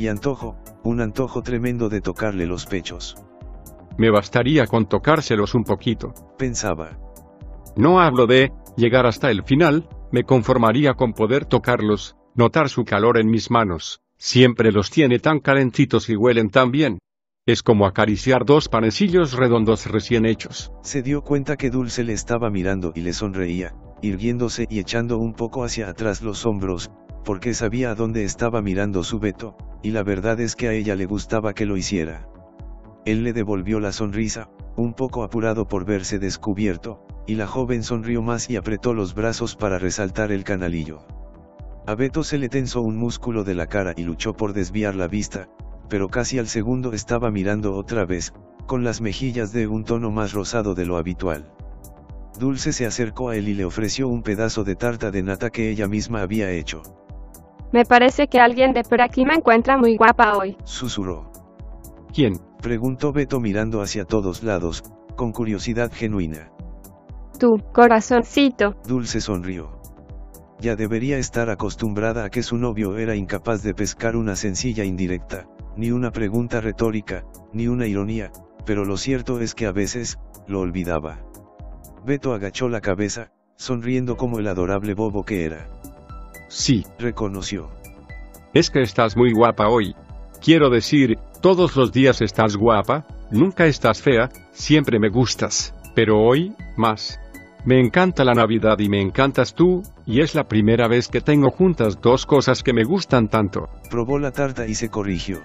Y 0.00 0.08
antojo, 0.08 0.56
un 0.82 1.02
antojo 1.02 1.42
tremendo 1.42 1.90
de 1.90 2.00
tocarle 2.00 2.46
los 2.46 2.64
pechos. 2.64 3.16
Me 3.98 4.08
bastaría 4.08 4.66
con 4.66 4.86
tocárselos 4.86 5.54
un 5.54 5.62
poquito. 5.62 6.14
Pensaba. 6.38 6.98
No 7.76 8.00
hablo 8.00 8.26
de 8.26 8.50
llegar 8.78 9.04
hasta 9.04 9.30
el 9.30 9.42
final, 9.44 9.90
me 10.10 10.24
conformaría 10.24 10.94
con 10.94 11.12
poder 11.12 11.44
tocarlos, 11.44 12.16
notar 12.34 12.70
su 12.70 12.86
calor 12.86 13.18
en 13.18 13.26
mis 13.26 13.50
manos, 13.50 14.00
siempre 14.16 14.72
los 14.72 14.88
tiene 14.90 15.18
tan 15.18 15.38
calentitos 15.38 16.08
y 16.08 16.16
huelen 16.16 16.48
tan 16.48 16.70
bien. 16.70 16.98
Es 17.44 17.62
como 17.62 17.84
acariciar 17.84 18.46
dos 18.46 18.70
panecillos 18.70 19.34
redondos 19.34 19.84
recién 19.84 20.24
hechos. 20.24 20.72
Se 20.82 21.02
dio 21.02 21.20
cuenta 21.20 21.58
que 21.58 21.68
Dulce 21.68 22.04
le 22.04 22.14
estaba 22.14 22.48
mirando 22.48 22.92
y 22.94 23.02
le 23.02 23.12
sonreía, 23.12 23.74
irguiéndose 24.00 24.66
y 24.70 24.78
echando 24.78 25.18
un 25.18 25.34
poco 25.34 25.62
hacia 25.62 25.90
atrás 25.90 26.22
los 26.22 26.46
hombros, 26.46 26.90
porque 27.24 27.54
sabía 27.54 27.90
a 27.90 27.94
dónde 27.94 28.24
estaba 28.24 28.62
mirando 28.62 29.04
su 29.04 29.18
Beto, 29.18 29.56
y 29.82 29.90
la 29.90 30.02
verdad 30.02 30.40
es 30.40 30.56
que 30.56 30.68
a 30.68 30.72
ella 30.72 30.96
le 30.96 31.06
gustaba 31.06 31.54
que 31.54 31.66
lo 31.66 31.76
hiciera. 31.76 32.28
Él 33.04 33.24
le 33.24 33.32
devolvió 33.32 33.80
la 33.80 33.92
sonrisa, 33.92 34.50
un 34.76 34.94
poco 34.94 35.22
apurado 35.22 35.66
por 35.66 35.84
verse 35.84 36.18
descubierto, 36.18 37.06
y 37.26 37.34
la 37.34 37.46
joven 37.46 37.82
sonrió 37.82 38.22
más 38.22 38.50
y 38.50 38.56
apretó 38.56 38.94
los 38.94 39.14
brazos 39.14 39.56
para 39.56 39.78
resaltar 39.78 40.32
el 40.32 40.44
canalillo. 40.44 41.06
A 41.86 41.94
Beto 41.94 42.24
se 42.24 42.38
le 42.38 42.48
tensó 42.48 42.82
un 42.82 42.96
músculo 42.96 43.44
de 43.44 43.54
la 43.54 43.66
cara 43.66 43.94
y 43.96 44.02
luchó 44.02 44.34
por 44.34 44.52
desviar 44.52 44.94
la 44.94 45.08
vista, 45.08 45.48
pero 45.88 46.08
casi 46.08 46.38
al 46.38 46.46
segundo 46.46 46.92
estaba 46.92 47.30
mirando 47.30 47.74
otra 47.74 48.04
vez, 48.04 48.32
con 48.66 48.84
las 48.84 49.00
mejillas 49.00 49.52
de 49.52 49.66
un 49.66 49.84
tono 49.84 50.10
más 50.10 50.32
rosado 50.32 50.74
de 50.74 50.86
lo 50.86 50.96
habitual. 50.96 51.52
Dulce 52.38 52.72
se 52.72 52.86
acercó 52.86 53.30
a 53.30 53.36
él 53.36 53.48
y 53.48 53.54
le 53.54 53.64
ofreció 53.64 54.08
un 54.08 54.22
pedazo 54.22 54.62
de 54.62 54.76
tarta 54.76 55.10
de 55.10 55.22
nata 55.22 55.50
que 55.50 55.70
ella 55.70 55.88
misma 55.88 56.22
había 56.22 56.50
hecho. 56.52 56.82
Me 57.72 57.84
parece 57.84 58.26
que 58.26 58.40
alguien 58.40 58.72
de 58.72 58.82
por 58.82 59.00
aquí 59.00 59.24
me 59.24 59.34
encuentra 59.34 59.78
muy 59.78 59.96
guapa 59.96 60.36
hoy. 60.36 60.56
Susurró. 60.64 61.30
¿Quién? 62.12 62.34
Preguntó 62.60 63.12
Beto 63.12 63.40
mirando 63.40 63.80
hacia 63.80 64.04
todos 64.04 64.42
lados, 64.42 64.82
con 65.16 65.32
curiosidad 65.32 65.90
genuina. 65.92 66.50
Tú, 67.38 67.56
corazoncito. 67.72 68.74
Dulce 68.86 69.20
sonrió. 69.20 69.80
Ya 70.58 70.76
debería 70.76 71.16
estar 71.16 71.48
acostumbrada 71.48 72.24
a 72.24 72.30
que 72.30 72.42
su 72.42 72.58
novio 72.58 72.98
era 72.98 73.14
incapaz 73.14 73.62
de 73.62 73.72
pescar 73.72 74.14
una 74.16 74.36
sencilla 74.36 74.84
indirecta, 74.84 75.46
ni 75.76 75.90
una 75.90 76.10
pregunta 76.10 76.60
retórica, 76.60 77.24
ni 77.54 77.66
una 77.66 77.86
ironía, 77.86 78.30
pero 78.66 78.84
lo 78.84 78.98
cierto 78.98 79.40
es 79.40 79.54
que 79.54 79.66
a 79.66 79.72
veces, 79.72 80.18
lo 80.46 80.60
olvidaba. 80.60 81.20
Beto 82.04 82.34
agachó 82.34 82.68
la 82.68 82.80
cabeza, 82.80 83.32
sonriendo 83.56 84.16
como 84.16 84.38
el 84.38 84.48
adorable 84.48 84.92
bobo 84.94 85.22
que 85.24 85.44
era. 85.44 85.68
Sí, 86.50 86.84
Reconoció. 86.98 87.68
es 88.52 88.70
que 88.70 88.82
estás 88.82 89.16
muy 89.16 89.32
guapa 89.32 89.68
hoy. 89.68 89.94
Quiero 90.42 90.68
decir, 90.68 91.16
todos 91.40 91.76
los 91.76 91.92
días 91.92 92.20
estás 92.20 92.56
guapa, 92.56 93.06
nunca 93.30 93.66
estás 93.66 94.02
fea, 94.02 94.28
siempre 94.50 94.98
me 94.98 95.10
gustas, 95.10 95.72
pero 95.94 96.18
hoy, 96.20 96.52
más. 96.76 97.20
Me 97.64 97.78
encanta 97.78 98.24
la 98.24 98.34
Navidad 98.34 98.80
y 98.80 98.88
me 98.88 99.00
encantas 99.00 99.54
tú, 99.54 99.84
y 100.06 100.22
es 100.22 100.34
la 100.34 100.48
primera 100.48 100.88
vez 100.88 101.06
que 101.06 101.20
tengo 101.20 101.50
juntas 101.52 102.00
dos 102.00 102.26
cosas 102.26 102.64
que 102.64 102.72
me 102.72 102.82
gustan 102.82 103.28
tanto. 103.28 103.68
Probó 103.88 104.18
la 104.18 104.32
tarta 104.32 104.66
y 104.66 104.74
se 104.74 104.88
corrigió. 104.90 105.40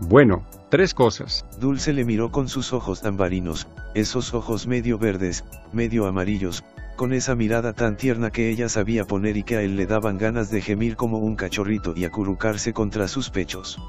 Bueno, 0.00 0.44
tres 0.68 0.94
cosas. 0.94 1.44
Dulce 1.60 1.92
le 1.92 2.04
miró 2.04 2.32
con 2.32 2.48
sus 2.48 2.72
ojos 2.72 3.02
tambarinos, 3.02 3.68
esos 3.94 4.34
ojos 4.34 4.66
medio 4.66 4.98
verdes, 4.98 5.44
medio 5.72 6.06
amarillos, 6.06 6.64
con 6.98 7.12
esa 7.12 7.36
mirada 7.36 7.74
tan 7.74 7.96
tierna 7.96 8.32
que 8.32 8.50
ella 8.50 8.68
sabía 8.68 9.04
poner 9.04 9.36
y 9.36 9.44
que 9.44 9.56
a 9.56 9.62
él 9.62 9.76
le 9.76 9.86
daban 9.86 10.18
ganas 10.18 10.50
de 10.50 10.60
gemir 10.60 10.96
como 10.96 11.18
un 11.18 11.36
cachorrito 11.36 11.94
y 11.94 12.04
acurrucarse 12.04 12.72
contra 12.72 13.06
sus 13.06 13.30
pechos. 13.30 13.80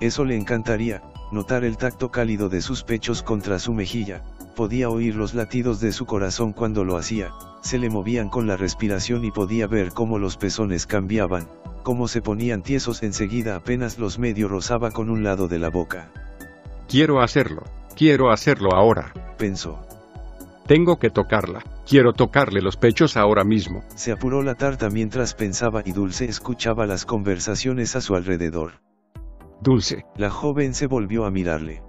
Eso 0.00 0.22
le 0.26 0.36
encantaría, 0.36 1.02
notar 1.32 1.64
el 1.64 1.78
tacto 1.78 2.10
cálido 2.10 2.50
de 2.50 2.60
sus 2.60 2.84
pechos 2.84 3.22
contra 3.22 3.58
su 3.58 3.72
mejilla, 3.72 4.22
podía 4.54 4.90
oír 4.90 5.14
los 5.14 5.32
latidos 5.32 5.80
de 5.80 5.92
su 5.92 6.04
corazón 6.04 6.52
cuando 6.52 6.84
lo 6.84 6.98
hacía, 6.98 7.32
se 7.62 7.78
le 7.78 7.88
movían 7.88 8.28
con 8.28 8.46
la 8.46 8.58
respiración 8.58 9.24
y 9.24 9.30
podía 9.30 9.66
ver 9.66 9.92
cómo 9.92 10.18
los 10.18 10.36
pezones 10.36 10.86
cambiaban, 10.86 11.48
cómo 11.82 12.06
se 12.06 12.20
ponían 12.20 12.62
tiesos 12.62 13.02
enseguida 13.02 13.56
apenas 13.56 13.96
los 13.96 14.18
medio 14.18 14.46
rozaba 14.46 14.90
con 14.90 15.08
un 15.08 15.24
lado 15.24 15.48
de 15.48 15.58
la 15.58 15.70
boca. 15.70 16.12
Quiero 16.86 17.22
hacerlo. 17.22 17.62
Quiero 17.96 18.30
hacerlo 18.30 18.74
ahora. 18.74 19.14
Pensó. 19.38 19.80
Tengo 20.66 20.98
que 20.98 21.08
tocarla. 21.08 21.64
Quiero 21.86 22.12
tocarle 22.12 22.60
los 22.60 22.76
pechos 22.76 23.16
ahora 23.16 23.44
mismo. 23.44 23.84
Se 23.94 24.12
apuró 24.12 24.42
la 24.42 24.56
tarta 24.56 24.90
mientras 24.90 25.34
pensaba 25.34 25.82
y 25.84 25.92
Dulce 25.92 26.24
escuchaba 26.24 26.86
las 26.86 27.06
conversaciones 27.06 27.94
a 27.94 28.00
su 28.00 28.16
alrededor. 28.16 28.80
Dulce, 29.60 30.04
La 30.16 30.30
joven 30.30 30.74
se 30.74 30.86
volvió 30.86 31.24
a 31.24 31.30
mirarle. 31.30 31.82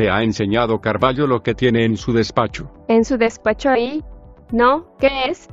¿te 0.00 0.08
ha 0.08 0.22
enseñado 0.22 0.80
Carballo 0.80 1.26
lo 1.26 1.42
que 1.42 1.54
tiene 1.54 1.84
en 1.84 1.98
su 1.98 2.14
despacho? 2.14 2.72
En 2.88 3.04
su 3.04 3.18
despacho 3.18 3.68
ahí. 3.68 4.02
¿No? 4.50 4.96
¿Qué 4.98 5.10
es? 5.28 5.46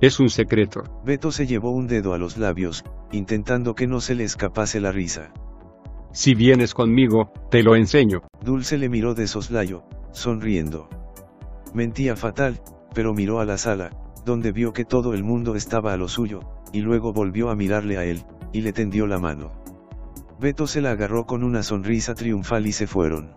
Es 0.00 0.18
un 0.18 0.28
secreto. 0.28 0.82
Beto 1.04 1.30
se 1.30 1.46
llevó 1.46 1.70
un 1.70 1.86
dedo 1.86 2.12
a 2.12 2.18
los 2.18 2.36
labios, 2.36 2.82
intentando 3.12 3.76
que 3.76 3.86
no 3.86 4.00
se 4.00 4.16
le 4.16 4.24
escapase 4.24 4.80
la 4.80 4.90
risa. 4.90 5.32
Si 6.10 6.34
vienes 6.34 6.74
conmigo, 6.74 7.30
te 7.48 7.62
lo 7.62 7.76
enseño. 7.76 8.22
Dulce 8.44 8.76
le 8.76 8.88
miró 8.88 9.14
de 9.14 9.28
soslayo, 9.28 9.84
sonriendo. 10.10 10.88
Mentía 11.72 12.16
fatal, 12.16 12.60
pero 12.96 13.12
miró 13.12 13.40
a 13.40 13.44
la 13.44 13.58
sala, 13.58 13.90
donde 14.24 14.52
vio 14.52 14.72
que 14.72 14.86
todo 14.86 15.12
el 15.12 15.22
mundo 15.22 15.54
estaba 15.54 15.92
a 15.92 15.98
lo 15.98 16.08
suyo, 16.08 16.40
y 16.72 16.80
luego 16.80 17.12
volvió 17.12 17.50
a 17.50 17.54
mirarle 17.54 17.98
a 17.98 18.06
él, 18.06 18.24
y 18.54 18.62
le 18.62 18.72
tendió 18.72 19.06
la 19.06 19.18
mano. 19.18 19.52
Beto 20.40 20.66
se 20.66 20.80
la 20.80 20.92
agarró 20.92 21.26
con 21.26 21.44
una 21.44 21.62
sonrisa 21.62 22.14
triunfal 22.14 22.66
y 22.66 22.72
se 22.72 22.86
fueron. 22.86 23.34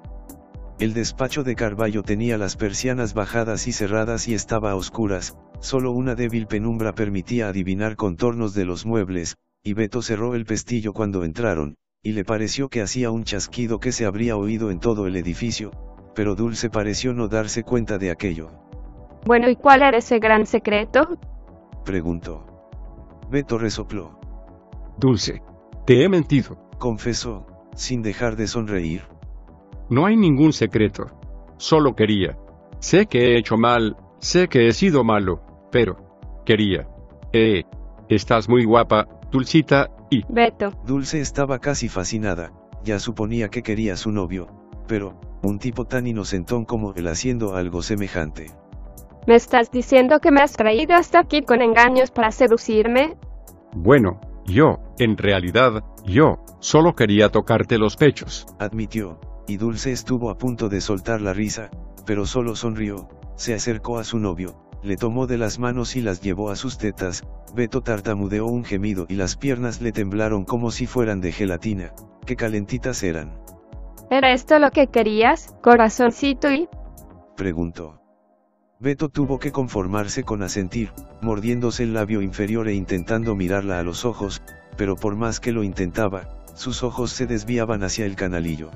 El 0.79 0.93
despacho 0.93 1.43
de 1.43 1.55
Carballo 1.55 2.03
tenía 2.03 2.37
las 2.37 2.55
persianas 2.55 3.13
bajadas 3.13 3.67
y 3.67 3.73
cerradas 3.73 4.29
y 4.29 4.33
estaba 4.33 4.71
a 4.71 4.75
oscuras, 4.77 5.35
solo 5.59 5.91
una 5.91 6.15
débil 6.15 6.47
penumbra 6.47 6.93
permitía 6.93 7.49
adivinar 7.49 7.97
contornos 7.97 8.53
de 8.53 8.63
los 8.63 8.85
muebles, 8.85 9.35
y 9.61 9.73
Beto 9.73 10.01
cerró 10.01 10.35
el 10.35 10.45
pestillo 10.45 10.93
cuando 10.93 11.25
entraron, 11.25 11.75
y 12.01 12.13
le 12.13 12.23
pareció 12.23 12.69
que 12.69 12.81
hacía 12.81 13.11
un 13.11 13.25
chasquido 13.25 13.81
que 13.81 13.91
se 13.91 14.05
habría 14.05 14.37
oído 14.37 14.71
en 14.71 14.79
todo 14.79 15.05
el 15.05 15.17
edificio, 15.17 15.71
pero 16.15 16.35
Dulce 16.35 16.69
pareció 16.69 17.13
no 17.13 17.27
darse 17.27 17.63
cuenta 17.63 17.97
de 17.97 18.11
aquello. 18.11 18.68
Bueno, 19.25 19.49
¿y 19.49 19.55
cuál 19.55 19.81
era 19.81 19.97
ese 19.97 20.19
gran 20.19 20.45
secreto? 20.45 21.17
Preguntó. 21.85 22.45
Beto 23.29 23.57
resopló. 23.57 24.19
Dulce. 24.97 25.41
Te 25.85 26.03
he 26.03 26.09
mentido. 26.09 26.57
Confesó, 26.77 27.45
sin 27.73 28.01
dejar 28.01 28.35
de 28.35 28.47
sonreír. 28.47 29.03
No 29.89 30.05
hay 30.05 30.15
ningún 30.15 30.53
secreto. 30.53 31.07
Solo 31.57 31.95
quería. 31.95 32.37
Sé 32.79 33.07
que 33.07 33.33
he 33.33 33.37
hecho 33.37 33.57
mal, 33.57 33.97
sé 34.19 34.47
que 34.47 34.67
he 34.67 34.71
sido 34.71 35.03
malo, 35.03 35.41
pero... 35.71 35.97
Quería. 36.45 36.87
Eh... 37.33 37.63
Estás 38.07 38.49
muy 38.49 38.65
guapa, 38.65 39.07
Dulcita, 39.31 39.91
y... 40.09 40.23
Beto. 40.29 40.71
Dulce 40.85 41.21
estaba 41.21 41.59
casi 41.59 41.89
fascinada, 41.89 42.51
ya 42.83 42.97
suponía 42.97 43.49
que 43.49 43.61
quería 43.61 43.93
a 43.93 43.97
su 43.97 44.11
novio, 44.11 44.47
pero, 44.87 45.19
un 45.43 45.59
tipo 45.59 45.85
tan 45.85 46.07
inocentón 46.07 46.65
como 46.65 46.93
él 46.95 47.07
haciendo 47.07 47.55
algo 47.55 47.83
semejante. 47.83 48.47
¿Me 49.27 49.35
estás 49.35 49.71
diciendo 49.71 50.19
que 50.19 50.31
me 50.31 50.41
has 50.41 50.53
traído 50.53 50.95
hasta 50.95 51.19
aquí 51.19 51.41
con 51.41 51.61
engaños 51.61 52.11
para 52.11 52.31
seducirme? 52.31 53.17
Bueno, 53.75 54.19
yo, 54.45 54.79
en 54.97 55.17
realidad, 55.17 55.83
yo, 56.05 56.43
solo 56.59 56.95
quería 56.95 57.29
tocarte 57.29 57.77
los 57.77 57.95
pechos. 57.95 58.47
Admitió, 58.59 59.19
y 59.47 59.57
Dulce 59.57 59.91
estuvo 59.91 60.29
a 60.29 60.37
punto 60.37 60.69
de 60.69 60.81
soltar 60.81 61.21
la 61.21 61.33
risa, 61.33 61.69
pero 62.05 62.25
solo 62.25 62.55
sonrió, 62.55 63.07
se 63.35 63.53
acercó 63.53 63.99
a 63.99 64.03
su 64.03 64.17
novio, 64.17 64.55
le 64.81 64.95
tomó 64.95 65.27
de 65.27 65.37
las 65.37 65.59
manos 65.59 65.95
y 65.95 66.01
las 66.01 66.21
llevó 66.21 66.49
a 66.49 66.55
sus 66.55 66.77
tetas, 66.77 67.23
Beto 67.53 67.81
tartamudeó 67.81 68.45
un 68.45 68.63
gemido 68.63 69.05
y 69.09 69.15
las 69.15 69.35
piernas 69.35 69.81
le 69.81 69.91
temblaron 69.91 70.45
como 70.45 70.71
si 70.71 70.85
fueran 70.85 71.21
de 71.21 71.31
gelatina, 71.31 71.93
qué 72.25 72.35
calentitas 72.35 73.03
eran. 73.03 73.39
¿Era 74.09 74.31
esto 74.33 74.57
lo 74.57 74.71
que 74.71 74.87
querías, 74.87 75.55
corazoncito 75.61 76.51
y? 76.51 76.67
Preguntó. 77.35 77.98
Beto 78.81 79.09
tuvo 79.09 79.39
que 79.39 79.51
conformarse 79.51 80.23
con 80.23 80.41
asentir, 80.41 80.93
mordiéndose 81.19 81.83
el 81.83 81.93
labio 81.93 82.21
inferior 82.21 82.69
e 82.69 82.73
intentando 82.73 83.35
mirarla 83.35 83.77
a 83.77 83.83
los 83.83 84.05
ojos, 84.05 84.41
pero 84.77 84.95
por 84.95 85.17
más 85.17 85.41
que 85.41 85.51
lo 85.51 85.65
intentaba, 85.65 86.29
sus 86.55 86.81
ojos 86.81 87.11
se 87.11 87.25
desviaban 87.25 87.83
hacia 87.83 88.05
el 88.05 88.15
canalillo. 88.15 88.71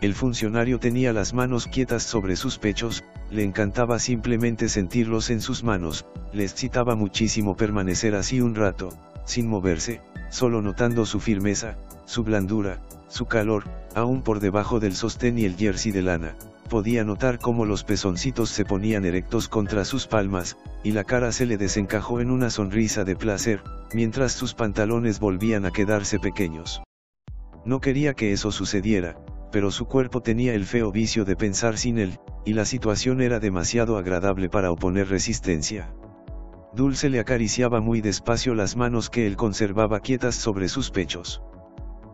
El 0.00 0.14
funcionario 0.14 0.80
tenía 0.80 1.12
las 1.12 1.34
manos 1.34 1.68
quietas 1.68 2.02
sobre 2.02 2.34
sus 2.34 2.58
pechos, 2.58 3.04
le 3.30 3.44
encantaba 3.44 4.00
simplemente 4.00 4.68
sentirlos 4.68 5.30
en 5.30 5.40
sus 5.40 5.62
manos, 5.62 6.04
le 6.32 6.42
excitaba 6.42 6.96
muchísimo 6.96 7.56
permanecer 7.56 8.16
así 8.16 8.40
un 8.40 8.56
rato, 8.56 8.88
sin 9.24 9.46
moverse, 9.46 10.00
solo 10.30 10.62
notando 10.62 11.06
su 11.06 11.20
firmeza, 11.20 11.78
su 12.06 12.24
blandura, 12.24 12.80
su 13.06 13.26
calor, 13.26 13.70
aún 13.94 14.22
por 14.22 14.40
debajo 14.40 14.80
del 14.80 14.96
sostén 14.96 15.38
y 15.38 15.44
el 15.44 15.54
jersey 15.54 15.92
de 15.92 16.02
lana, 16.02 16.34
podía 16.72 17.04
notar 17.04 17.38
cómo 17.38 17.66
los 17.66 17.84
pezoncitos 17.84 18.48
se 18.48 18.64
ponían 18.64 19.04
erectos 19.04 19.46
contra 19.46 19.84
sus 19.84 20.06
palmas, 20.06 20.56
y 20.82 20.92
la 20.92 21.04
cara 21.04 21.30
se 21.30 21.44
le 21.44 21.58
desencajó 21.58 22.18
en 22.20 22.30
una 22.30 22.48
sonrisa 22.48 23.04
de 23.04 23.14
placer, 23.14 23.62
mientras 23.92 24.32
sus 24.32 24.54
pantalones 24.54 25.20
volvían 25.20 25.66
a 25.66 25.70
quedarse 25.70 26.18
pequeños. 26.18 26.82
No 27.66 27.82
quería 27.82 28.14
que 28.14 28.32
eso 28.32 28.50
sucediera, 28.50 29.18
pero 29.52 29.70
su 29.70 29.84
cuerpo 29.84 30.22
tenía 30.22 30.54
el 30.54 30.64
feo 30.64 30.90
vicio 30.90 31.26
de 31.26 31.36
pensar 31.36 31.76
sin 31.76 31.98
él, 31.98 32.18
y 32.46 32.54
la 32.54 32.64
situación 32.64 33.20
era 33.20 33.38
demasiado 33.38 33.98
agradable 33.98 34.48
para 34.48 34.70
oponer 34.70 35.10
resistencia. 35.10 35.92
Dulce 36.72 37.10
le 37.10 37.20
acariciaba 37.20 37.82
muy 37.82 38.00
despacio 38.00 38.54
las 38.54 38.76
manos 38.76 39.10
que 39.10 39.26
él 39.26 39.36
conservaba 39.36 40.00
quietas 40.00 40.36
sobre 40.36 40.68
sus 40.68 40.90
pechos. 40.90 41.42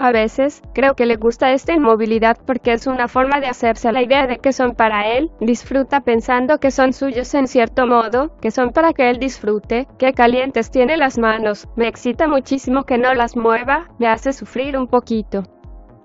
A 0.01 0.13
veces, 0.13 0.63
creo 0.75 0.95
que 0.95 1.07
le 1.07 1.17
gusta 1.17 1.53
esta 1.53 1.75
inmovilidad 1.75 2.39
porque 2.47 2.73
es 2.73 2.87
una 2.87 3.09
forma 3.09 3.41
de 3.41 3.49
hacerse 3.49 3.91
la 3.91 4.01
idea 4.01 4.29
de 4.29 4.39
que 4.39 4.53
son 4.53 4.77
para 4.77 5.09
él, 5.09 5.33
disfruta 5.41 6.03
pensando 6.03 6.61
que 6.61 6.71
son 6.71 6.93
suyos 6.93 7.35
en 7.35 7.49
cierto 7.49 7.85
modo, 7.89 8.37
que 8.41 8.53
son 8.53 8.71
para 8.71 8.93
que 8.93 9.11
él 9.11 9.19
disfrute, 9.19 9.89
que 9.99 10.13
calientes 10.13 10.71
tiene 10.71 10.97
las 10.97 11.19
manos, 11.19 11.67
me 11.75 11.89
excita 11.89 12.29
muchísimo 12.29 12.85
que 12.85 12.97
no 12.97 13.13
las 13.13 13.37
mueva, 13.37 13.89
me 13.99 14.07
hace 14.07 14.33
sufrir 14.33 14.79
un 14.79 14.87
poquito. 14.87 15.43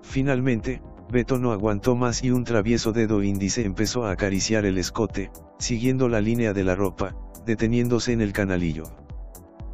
Finalmente, 0.02 0.82
Beto 1.08 1.38
no 1.38 1.52
aguantó 1.52 1.94
más 1.94 2.24
y 2.24 2.32
un 2.32 2.42
travieso 2.42 2.92
dedo 2.92 3.22
índice 3.22 3.64
empezó 3.64 4.06
a 4.06 4.10
acariciar 4.10 4.64
el 4.64 4.76
escote, 4.76 5.30
siguiendo 5.58 6.08
la 6.08 6.20
línea 6.20 6.52
de 6.52 6.64
la 6.64 6.74
ropa, 6.74 7.14
deteniéndose 7.46 8.12
en 8.12 8.22
el 8.22 8.32
canalillo. 8.32 9.03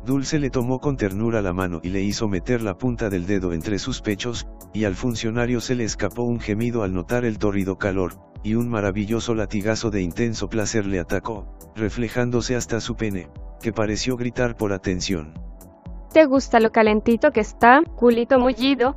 Dulce 0.05 0.39
le 0.39 0.49
tomó 0.49 0.81
con 0.81 0.97
ternura 0.97 1.43
la 1.43 1.53
mano 1.53 1.81
y 1.83 1.91
le 1.91 2.01
hizo 2.01 2.27
meter 2.27 2.63
la 2.63 2.79
punta 2.79 3.11
del 3.11 3.27
dedo 3.27 3.53
entre 3.53 3.79
sus 3.79 4.01
pechos, 4.01 4.47
y 4.73 4.85
al 4.85 4.95
funcionario 4.95 5.61
se 5.61 5.75
le 5.75 5.85
escapó 5.85 6.23
un 6.23 6.41
gemido 6.41 6.83
al 6.83 6.95
notar 6.95 7.25
el 7.25 7.39
torrido 7.39 7.77
calor, 7.77 8.15
y 8.43 8.55
un 8.55 8.69
maravilloso 8.69 9.35
latigazo 9.35 9.91
de 9.91 10.01
intenso 10.01 10.49
placer 10.49 10.87
le 10.87 11.01
atacó, 11.01 11.55
reflejándose 11.75 12.57
hasta 12.57 12.81
su 12.81 12.97
pene, 12.97 13.29
que 13.61 13.73
pareció 13.73 14.17
gritar 14.17 14.57
por 14.57 14.73
atención. 14.73 15.35
¿Te 16.13 16.25
gusta 16.25 16.61
lo 16.61 16.71
calentito 16.71 17.31
que 17.31 17.41
está, 17.41 17.83
culito 17.97 18.39
mullido? 18.39 18.97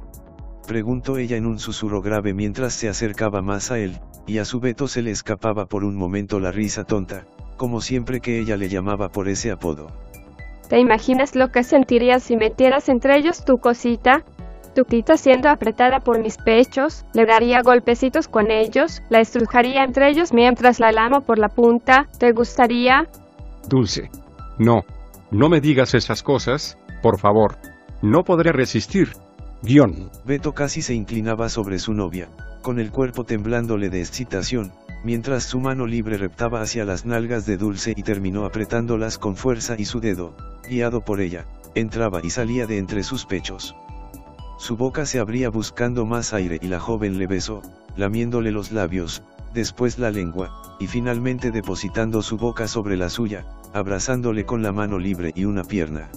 Preguntó 0.65 1.17
ella 1.17 1.35
en 1.35 1.45
un 1.45 1.59
susurro 1.59 2.01
grave 2.01 2.33
mientras 2.33 2.73
se 2.73 2.87
acercaba 2.87 3.41
más 3.41 3.71
a 3.71 3.79
él, 3.79 3.99
y 4.25 4.37
a 4.37 4.45
su 4.45 4.61
Beto 4.61 4.87
se 4.87 5.01
le 5.01 5.11
escapaba 5.11 5.65
por 5.65 5.83
un 5.83 5.95
momento 5.95 6.39
la 6.39 6.51
risa 6.51 6.85
tonta, 6.85 7.27
como 7.57 7.81
siempre 7.81 8.21
que 8.21 8.39
ella 8.39 8.55
le 8.55 8.69
llamaba 8.69 9.09
por 9.09 9.27
ese 9.27 9.51
apodo. 9.51 9.87
¿Te 10.73 10.79
imaginas 10.79 11.35
lo 11.35 11.49
que 11.49 11.61
sentirías 11.61 12.23
si 12.23 12.35
metieras 12.35 12.89
entre 12.89 13.15
ellos 13.15 13.45
tu 13.45 13.57
cosita? 13.57 14.23
Tu 14.73 14.81
tita 14.85 15.17
siendo 15.17 15.47
apretada 15.47 15.99
por 15.99 16.19
mis 16.19 16.37
pechos, 16.37 17.05
le 17.13 17.27
daría 17.27 17.61
golpecitos 17.61 18.27
con 18.27 18.49
ellos, 18.49 19.03
la 19.11 19.19
estrujaría 19.19 19.83
entre 19.83 20.09
ellos 20.09 20.33
mientras 20.33 20.79
la 20.79 20.91
lamo 20.91 21.21
por 21.21 21.37
la 21.37 21.49
punta, 21.49 22.07
¿te 22.17 22.31
gustaría? 22.31 23.03
Dulce. 23.69 24.09
No. 24.57 24.81
No 25.29 25.47
me 25.47 25.61
digas 25.61 25.93
esas 25.93 26.23
cosas, 26.23 26.75
por 27.03 27.19
favor. 27.19 27.57
No 28.01 28.23
podré 28.23 28.51
resistir. 28.51 29.09
Guión. 29.61 30.09
Beto 30.25 30.53
casi 30.53 30.81
se 30.81 30.95
inclinaba 30.95 31.49
sobre 31.49 31.77
su 31.77 31.93
novia, 31.93 32.29
con 32.63 32.79
el 32.79 32.89
cuerpo 32.89 33.25
temblándole 33.25 33.91
de 33.91 33.99
excitación, 33.99 34.71
mientras 35.03 35.43
su 35.43 35.59
mano 35.59 35.85
libre 35.85 36.17
reptaba 36.17 36.61
hacia 36.61 36.85
las 36.85 37.05
nalgas 37.05 37.45
de 37.45 37.57
Dulce 37.57 37.93
y 37.95 38.03
terminó 38.03 38.45
apretándolas 38.45 39.17
con 39.17 39.35
fuerza 39.35 39.75
y 39.77 39.85
su 39.85 39.99
dedo, 39.99 40.35
guiado 40.67 41.01
por 41.01 41.21
ella, 41.21 41.45
entraba 41.75 42.21
y 42.23 42.29
salía 42.29 42.65
de 42.65 42.77
entre 42.77 43.03
sus 43.03 43.25
pechos. 43.25 43.75
Su 44.57 44.77
boca 44.77 45.05
se 45.05 45.19
abría 45.19 45.49
buscando 45.49 46.05
más 46.05 46.33
aire 46.33 46.57
y 46.61 46.67
la 46.67 46.79
joven 46.79 47.17
le 47.17 47.27
besó, 47.27 47.61
lamiéndole 47.97 48.51
los 48.51 48.71
labios, 48.71 49.23
después 49.53 49.99
la 49.99 50.09
lengua, 50.09 50.75
y 50.79 50.87
finalmente 50.87 51.51
depositando 51.51 52.21
su 52.21 52.37
boca 52.37 52.67
sobre 52.67 52.97
la 52.97 53.09
suya, 53.09 53.45
abrazándole 53.73 54.45
con 54.45 54.63
la 54.63 54.71
mano 54.71 54.99
libre 54.99 55.33
y 55.35 55.45
una 55.45 55.63
pierna. 55.63 56.09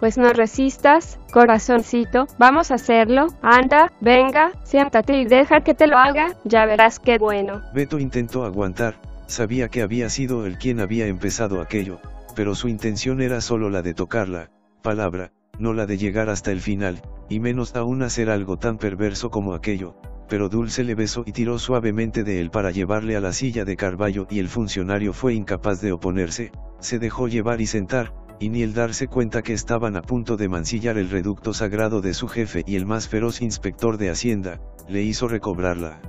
Pues 0.00 0.16
no 0.16 0.32
resistas, 0.32 1.18
corazoncito, 1.32 2.26
vamos 2.38 2.70
a 2.70 2.74
hacerlo, 2.74 3.26
anda, 3.42 3.92
venga, 4.00 4.52
siéntate 4.62 5.20
y 5.20 5.24
deja 5.24 5.62
que 5.62 5.74
te 5.74 5.88
lo 5.88 5.96
haga, 5.96 6.36
ya 6.44 6.66
verás 6.66 7.00
qué 7.00 7.18
bueno. 7.18 7.62
Beto 7.74 7.98
intentó 7.98 8.44
aguantar, 8.44 9.00
sabía 9.26 9.68
que 9.68 9.82
había 9.82 10.08
sido 10.08 10.46
él 10.46 10.56
quien 10.56 10.78
había 10.78 11.06
empezado 11.08 11.60
aquello, 11.60 11.98
pero 12.36 12.54
su 12.54 12.68
intención 12.68 13.20
era 13.20 13.40
solo 13.40 13.70
la 13.70 13.82
de 13.82 13.92
tocarla, 13.92 14.50
palabra, 14.82 15.32
no 15.58 15.72
la 15.72 15.84
de 15.86 15.98
llegar 15.98 16.28
hasta 16.28 16.52
el 16.52 16.60
final, 16.60 17.02
y 17.28 17.40
menos 17.40 17.74
aún 17.74 18.04
hacer 18.04 18.30
algo 18.30 18.56
tan 18.56 18.78
perverso 18.78 19.30
como 19.30 19.52
aquello, 19.52 19.96
pero 20.28 20.48
Dulce 20.48 20.84
le 20.84 20.94
besó 20.94 21.24
y 21.26 21.32
tiró 21.32 21.58
suavemente 21.58 22.22
de 22.22 22.40
él 22.40 22.50
para 22.50 22.70
llevarle 22.70 23.16
a 23.16 23.20
la 23.20 23.32
silla 23.32 23.64
de 23.64 23.76
Carballo 23.76 24.28
y 24.30 24.38
el 24.38 24.48
funcionario 24.48 25.12
fue 25.12 25.34
incapaz 25.34 25.80
de 25.80 25.90
oponerse, 25.90 26.52
se 26.78 27.00
dejó 27.00 27.26
llevar 27.26 27.60
y 27.60 27.66
sentar, 27.66 28.12
y 28.40 28.50
ni 28.50 28.62
el 28.62 28.74
darse 28.74 29.08
cuenta 29.08 29.42
que 29.42 29.52
estaban 29.52 29.96
a 29.96 30.02
punto 30.02 30.36
de 30.36 30.48
mancillar 30.48 30.98
el 30.98 31.10
reducto 31.10 31.52
sagrado 31.52 32.00
de 32.00 32.14
su 32.14 32.28
jefe 32.28 32.62
y 32.66 32.76
el 32.76 32.86
más 32.86 33.08
feroz 33.08 33.42
inspector 33.42 33.98
de 33.98 34.10
Hacienda, 34.10 34.60
le 34.88 35.02
hizo 35.02 35.28
recobrarla. 35.28 36.00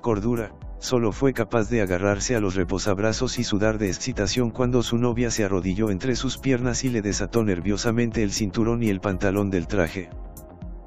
Cordura, 0.00 0.52
solo 0.78 1.12
fue 1.12 1.32
capaz 1.32 1.68
de 1.70 1.82
agarrarse 1.82 2.36
a 2.36 2.40
los 2.40 2.54
reposabrazos 2.54 3.38
y 3.38 3.44
sudar 3.44 3.78
de 3.78 3.88
excitación 3.88 4.50
cuando 4.50 4.82
su 4.82 4.98
novia 4.98 5.30
se 5.30 5.44
arrodilló 5.44 5.90
entre 5.90 6.16
sus 6.16 6.38
piernas 6.38 6.84
y 6.84 6.90
le 6.90 7.02
desató 7.02 7.44
nerviosamente 7.44 8.22
el 8.22 8.32
cinturón 8.32 8.82
y 8.82 8.88
el 8.88 9.00
pantalón 9.00 9.50
del 9.50 9.66
traje. 9.66 10.10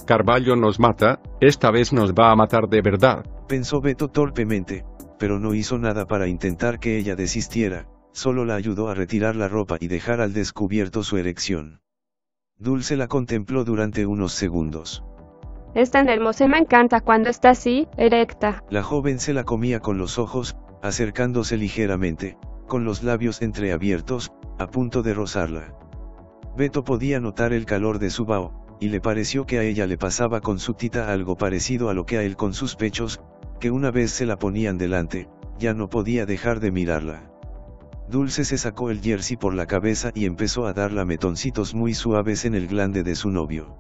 Carballo 0.05 0.55
nos 0.55 0.79
mata, 0.79 1.19
esta 1.39 1.69
vez 1.71 1.93
nos 1.93 2.13
va 2.13 2.31
a 2.31 2.35
matar 2.35 2.67
de 2.67 2.81
verdad. 2.81 3.23
Pensó 3.47 3.79
Beto 3.79 4.07
torpemente, 4.07 4.83
pero 5.19 5.39
no 5.39 5.53
hizo 5.53 5.77
nada 5.77 6.05
para 6.05 6.27
intentar 6.27 6.79
que 6.79 6.97
ella 6.97 7.15
desistiera, 7.15 7.85
solo 8.11 8.45
la 8.45 8.55
ayudó 8.55 8.89
a 8.89 8.95
retirar 8.95 9.35
la 9.35 9.47
ropa 9.47 9.77
y 9.79 9.87
dejar 9.87 10.21
al 10.21 10.33
descubierto 10.33 11.03
su 11.03 11.17
erección. 11.17 11.81
Dulce 12.57 12.97
la 12.97 13.07
contempló 13.07 13.63
durante 13.63 14.05
unos 14.05 14.33
segundos. 14.33 15.03
Es 15.75 15.91
tan 15.91 16.09
hermosa 16.09 16.47
me 16.47 16.57
encanta 16.57 16.99
cuando 17.01 17.29
está 17.29 17.51
así, 17.51 17.87
erecta. 17.95 18.63
La 18.69 18.83
joven 18.83 19.19
se 19.19 19.33
la 19.33 19.43
comía 19.43 19.79
con 19.79 19.97
los 19.97 20.17
ojos, 20.17 20.57
acercándose 20.81 21.57
ligeramente, 21.57 22.37
con 22.67 22.83
los 22.83 23.03
labios 23.03 23.41
entreabiertos, 23.41 24.31
a 24.57 24.67
punto 24.67 25.03
de 25.03 25.13
rozarla. 25.13 25.75
Beto 26.57 26.83
podía 26.83 27.19
notar 27.19 27.53
el 27.53 27.65
calor 27.65 27.99
de 27.99 28.09
su 28.09 28.25
bao, 28.25 28.65
y 28.79 28.89
le 28.89 28.99
pareció 28.99 29.45
que 29.45 29.59
a 29.59 29.63
ella 29.63 29.85
le 29.85 29.97
pasaba 29.97 30.41
con 30.41 30.59
su 30.59 30.73
tita 30.73 31.11
algo 31.11 31.35
parecido 31.35 31.89
a 31.89 31.93
lo 31.93 32.05
que 32.05 32.17
a 32.17 32.23
él 32.23 32.35
con 32.35 32.53
sus 32.53 32.75
pechos, 32.75 33.21
que 33.59 33.71
una 33.71 33.91
vez 33.91 34.11
se 34.11 34.25
la 34.25 34.37
ponían 34.37 34.77
delante, 34.77 35.29
ya 35.59 35.73
no 35.73 35.89
podía 35.89 36.25
dejar 36.25 36.59
de 36.59 36.71
mirarla. 36.71 37.28
Dulce 38.09 38.43
se 38.43 38.57
sacó 38.57 38.89
el 38.89 39.01
jersey 39.01 39.37
por 39.37 39.53
la 39.53 39.67
cabeza 39.67 40.09
y 40.15 40.25
empezó 40.25 40.65
a 40.65 40.73
dar 40.73 40.91
lametoncitos 40.91 41.75
muy 41.75 41.93
suaves 41.93 42.43
en 42.43 42.55
el 42.55 42.67
glande 42.67 43.03
de 43.03 43.15
su 43.15 43.29
novio. 43.29 43.77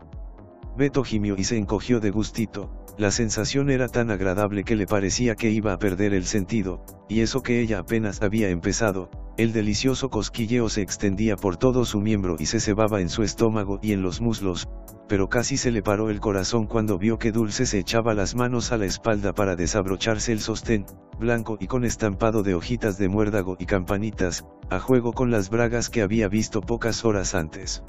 Beto 0.79 1.03
gimió 1.03 1.35
y 1.37 1.43
se 1.43 1.57
encogió 1.57 1.99
de 1.99 2.09
gustito, 2.09 2.71
la 2.97 3.11
sensación 3.11 3.69
era 3.69 3.89
tan 3.89 4.11
agradable 4.11 4.63
que 4.63 4.77
le 4.77 4.85
parecía 4.85 5.35
que 5.35 5.51
iba 5.51 5.73
a 5.73 5.77
perder 5.77 6.13
el 6.13 6.23
sentido, 6.23 6.85
y 7.09 7.19
eso 7.19 7.41
que 7.41 7.59
ella 7.59 7.79
apenas 7.79 8.21
había 8.21 8.47
empezado, 8.47 9.09
el 9.35 9.51
delicioso 9.51 10.09
cosquilleo 10.09 10.69
se 10.69 10.81
extendía 10.81 11.35
por 11.35 11.57
todo 11.57 11.83
su 11.83 11.99
miembro 11.99 12.37
y 12.39 12.45
se 12.45 12.61
cebaba 12.61 13.01
en 13.01 13.09
su 13.09 13.23
estómago 13.23 13.79
y 13.81 13.91
en 13.91 14.01
los 14.01 14.21
muslos, 14.21 14.69
pero 15.09 15.27
casi 15.27 15.57
se 15.57 15.71
le 15.71 15.81
paró 15.81 16.09
el 16.09 16.21
corazón 16.21 16.65
cuando 16.65 16.97
vio 16.97 17.19
que 17.19 17.33
Dulce 17.33 17.65
se 17.65 17.79
echaba 17.79 18.13
las 18.13 18.33
manos 18.35 18.71
a 18.71 18.77
la 18.77 18.85
espalda 18.85 19.33
para 19.33 19.57
desabrocharse 19.57 20.31
el 20.31 20.39
sostén, 20.39 20.85
blanco 21.19 21.57
y 21.59 21.67
con 21.67 21.83
estampado 21.83 22.41
de 22.41 22.55
hojitas 22.55 22.97
de 22.97 23.09
muérdago 23.09 23.57
y 23.59 23.65
campanitas, 23.65 24.45
a 24.69 24.79
juego 24.79 25.11
con 25.11 25.29
las 25.29 25.49
bragas 25.49 25.89
que 25.89 26.03
había 26.03 26.29
visto 26.29 26.61
pocas 26.61 27.03
horas 27.03 27.35
antes. 27.35 27.83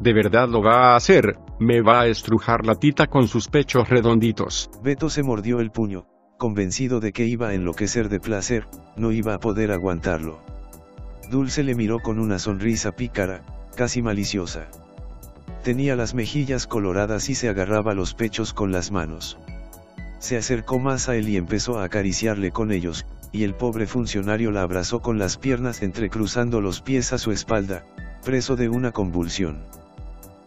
De 0.00 0.12
verdad 0.12 0.48
lo 0.48 0.60
va 0.62 0.92
a 0.92 0.96
hacer, 0.96 1.38
me 1.60 1.80
va 1.80 2.00
a 2.00 2.06
estrujar 2.06 2.66
la 2.66 2.74
tita 2.74 3.06
con 3.06 3.28
sus 3.28 3.48
pechos 3.48 3.88
redonditos. 3.88 4.70
Beto 4.82 5.08
se 5.08 5.22
mordió 5.22 5.60
el 5.60 5.70
puño, 5.70 6.06
convencido 6.36 7.00
de 7.00 7.12
que 7.12 7.26
iba 7.26 7.48
a 7.48 7.54
enloquecer 7.54 8.08
de 8.08 8.20
placer, 8.20 8.66
no 8.96 9.12
iba 9.12 9.34
a 9.34 9.38
poder 9.38 9.70
aguantarlo. 9.70 10.40
Dulce 11.30 11.62
le 11.62 11.74
miró 11.74 12.00
con 12.00 12.18
una 12.18 12.38
sonrisa 12.38 12.92
pícara, 12.92 13.42
casi 13.76 14.02
maliciosa. 14.02 14.68
Tenía 15.62 15.96
las 15.96 16.14
mejillas 16.14 16.66
coloradas 16.66 17.30
y 17.30 17.34
se 17.34 17.48
agarraba 17.48 17.94
los 17.94 18.14
pechos 18.14 18.52
con 18.52 18.72
las 18.72 18.90
manos. 18.90 19.38
Se 20.18 20.36
acercó 20.36 20.78
más 20.78 21.08
a 21.08 21.16
él 21.16 21.28
y 21.28 21.36
empezó 21.36 21.78
a 21.78 21.84
acariciarle 21.84 22.50
con 22.50 22.72
ellos, 22.72 23.06
y 23.32 23.44
el 23.44 23.54
pobre 23.54 23.86
funcionario 23.86 24.50
la 24.50 24.62
abrazó 24.62 25.00
con 25.00 25.18
las 25.18 25.38
piernas 25.38 25.82
entrecruzando 25.82 26.60
los 26.60 26.82
pies 26.82 27.12
a 27.12 27.18
su 27.18 27.30
espalda, 27.32 27.86
preso 28.24 28.56
de 28.56 28.68
una 28.68 28.90
convulsión. 28.90 29.62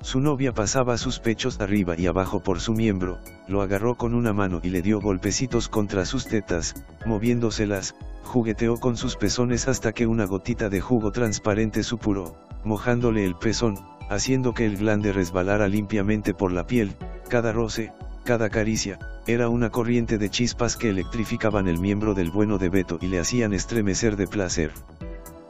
Su 0.07 0.21
novia 0.21 0.53
pasaba 0.53 0.97
sus 0.97 1.19
pechos 1.19 1.59
arriba 1.59 1.93
y 1.97 2.07
abajo 2.07 2.39
por 2.39 2.61
su 2.61 2.71
miembro, 2.71 3.19
lo 3.49 3.61
agarró 3.61 3.95
con 3.95 4.13
una 4.13 4.31
mano 4.31 4.61
y 4.63 4.69
le 4.69 4.81
dio 4.81 5.01
golpecitos 5.01 5.67
contra 5.67 6.05
sus 6.05 6.27
tetas, 6.27 6.75
moviéndoselas, 7.05 7.93
jugueteó 8.23 8.77
con 8.77 8.95
sus 8.95 9.17
pezones 9.17 9.67
hasta 9.67 9.91
que 9.91 10.07
una 10.07 10.23
gotita 10.23 10.69
de 10.69 10.79
jugo 10.79 11.11
transparente 11.11 11.83
supuró, 11.83 12.37
mojándole 12.63 13.25
el 13.25 13.35
pezón, 13.35 13.75
haciendo 14.09 14.53
que 14.53 14.65
el 14.65 14.77
glande 14.77 15.11
resbalara 15.11 15.67
limpiamente 15.67 16.33
por 16.33 16.53
la 16.53 16.65
piel, 16.65 16.95
cada 17.27 17.51
roce, 17.51 17.91
cada 18.23 18.49
caricia, 18.49 18.99
era 19.27 19.49
una 19.49 19.71
corriente 19.71 20.17
de 20.17 20.29
chispas 20.29 20.77
que 20.77 20.89
electrificaban 20.89 21.67
el 21.67 21.79
miembro 21.79 22.13
del 22.13 22.31
bueno 22.31 22.57
de 22.57 22.69
Beto 22.69 22.97
y 23.01 23.07
le 23.07 23.19
hacían 23.19 23.53
estremecer 23.53 24.15
de 24.15 24.27
placer. 24.27 24.71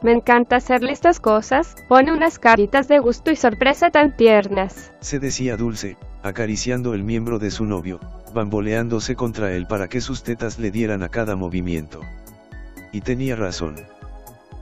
Me 0.00 0.12
encanta 0.12 0.56
hacerle 0.56 0.92
estas 0.92 1.18
cosas, 1.18 1.74
pone 1.88 2.12
unas 2.12 2.38
caritas 2.38 2.86
de 2.86 3.00
gusto 3.00 3.32
y 3.32 3.36
sorpresa 3.36 3.90
tan 3.90 4.16
tiernas. 4.16 4.92
Se 5.00 5.18
decía 5.18 5.56
Dulce, 5.56 5.96
acariciando 6.22 6.94
el 6.94 7.02
miembro 7.02 7.40
de 7.40 7.50
su 7.50 7.64
novio, 7.64 7.98
bamboleándose 8.32 9.16
contra 9.16 9.52
él 9.52 9.66
para 9.66 9.88
que 9.88 10.00
sus 10.00 10.22
tetas 10.22 10.60
le 10.60 10.70
dieran 10.70 11.02
a 11.02 11.08
cada 11.08 11.34
movimiento. 11.34 12.00
Y 12.92 13.00
tenía 13.00 13.34
razón. 13.34 13.74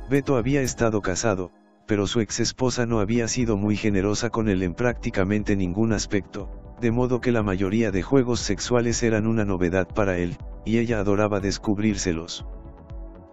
Beto 0.08 0.36
había 0.36 0.62
estado 0.62 1.02
casado, 1.02 1.50
pero 1.86 2.06
su 2.06 2.20
ex 2.20 2.40
esposa 2.40 2.86
no 2.86 3.00
había 3.00 3.28
sido 3.28 3.58
muy 3.58 3.76
generosa 3.76 4.30
con 4.30 4.48
él 4.48 4.62
en 4.62 4.72
prácticamente 4.72 5.54
ningún 5.54 5.92
aspecto, 5.92 6.48
de 6.80 6.90
modo 6.90 7.20
que 7.20 7.30
la 7.30 7.42
mayoría 7.42 7.90
de 7.90 8.02
juegos 8.02 8.40
sexuales 8.40 9.02
eran 9.02 9.26
una 9.26 9.44
novedad 9.44 9.86
para 9.86 10.16
él, 10.16 10.38
y 10.64 10.78
ella 10.78 10.98
adoraba 10.98 11.40
descubrírselos. 11.40 12.46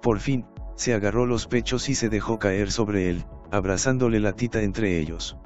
Por 0.02 0.20
fin, 0.20 0.46
se 0.76 0.94
agarró 0.94 1.26
los 1.26 1.48
pechos 1.48 1.90
y 1.90 1.96
se 1.96 2.10
dejó 2.10 2.40
caer 2.40 2.72
sobre 2.72 3.10
él, 3.10 3.26
abrazándole 3.52 4.20
la 4.20 4.34
tita 4.34 4.62
entre 4.62 5.00
ellos. 5.00 5.38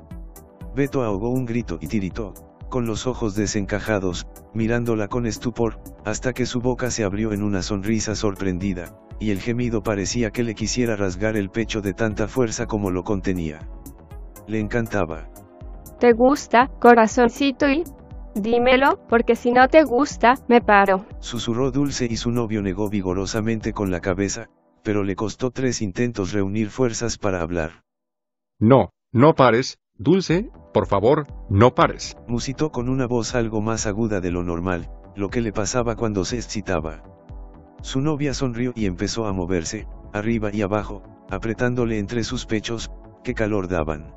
Beto 0.76 1.04
ahogó 1.04 1.30
un 1.30 1.46
grito 1.46 1.78
y 1.82 1.88
tiritó, 1.88 2.34
con 2.70 2.86
los 2.86 3.08
ojos 3.08 3.36
desencajados, 3.36 4.28
mirándola 4.54 5.08
con 5.08 5.26
estupor, 5.26 5.80
hasta 6.06 6.34
que 6.34 6.46
su 6.46 6.62
boca 6.62 6.92
se 6.92 7.04
abrió 7.04 7.34
en 7.34 7.44
una 7.44 7.62
sonrisa 7.62 8.16
sorprendida, 8.16 9.00
y 9.20 9.32
el 9.32 9.40
gemido 9.40 9.82
parecía 9.82 10.32
que 10.32 10.44
le 10.44 10.56
quisiera 10.56 10.96
rasgar 10.96 11.36
el 11.36 11.50
pecho 11.50 11.82
de 11.82 11.94
tanta 11.94 12.28
fuerza 12.28 12.66
como 12.66 12.92
lo 12.92 13.04
contenía. 13.04 13.68
Le 14.48 14.60
encantaba. 14.60 15.30
¿Te 16.00 16.14
gusta, 16.14 16.70
corazoncito? 16.80 17.68
Y 17.68 17.84
dímelo, 18.36 19.00
porque 19.10 19.36
si 19.36 19.52
no 19.52 19.68
te 19.68 19.84
gusta, 19.84 20.36
me 20.48 20.62
paro. 20.62 21.06
Susurró 21.20 21.72
Dulce 21.72 22.08
y 22.10 22.18
su 22.18 22.32
novio 22.32 22.62
negó 22.62 22.90
vigorosamente 22.90 23.74
con 23.74 23.90
la 23.90 24.00
cabeza, 24.00 24.50
pero 24.88 25.04
le 25.04 25.18
costó 25.18 25.52
tres 25.52 25.82
intentos 25.82 26.32
reunir 26.32 26.70
fuerzas 26.70 27.18
para 27.18 27.42
hablar. 27.42 27.84
No, 28.58 28.92
no 29.12 29.36
pares, 29.36 29.80
Dulce, 29.98 30.50
por 30.74 30.88
favor, 30.88 31.28
no 31.50 31.76
pares. 31.76 32.16
Musitó 32.26 32.72
con 32.72 32.88
una 32.88 33.06
voz 33.06 33.36
algo 33.36 33.60
más 33.60 33.86
aguda 33.86 34.22
de 34.22 34.32
lo 34.32 34.44
normal, 34.44 34.90
lo 35.14 35.30
que 35.30 35.42
le 35.42 35.52
pasaba 35.52 35.98
cuando 35.98 36.24
se 36.24 36.38
excitaba. 36.38 37.04
Su 37.82 38.00
novia 38.00 38.34
sonrió 38.34 38.72
y 38.78 38.86
empezó 38.86 39.26
a 39.26 39.34
moverse, 39.34 39.90
arriba 40.14 40.52
y 40.54 40.62
abajo, 40.62 41.04
apretándole 41.30 42.00
entre 42.00 42.24
sus 42.24 42.46
pechos, 42.46 42.90
que 43.26 43.34
calor 43.34 43.68
daban. 43.68 44.16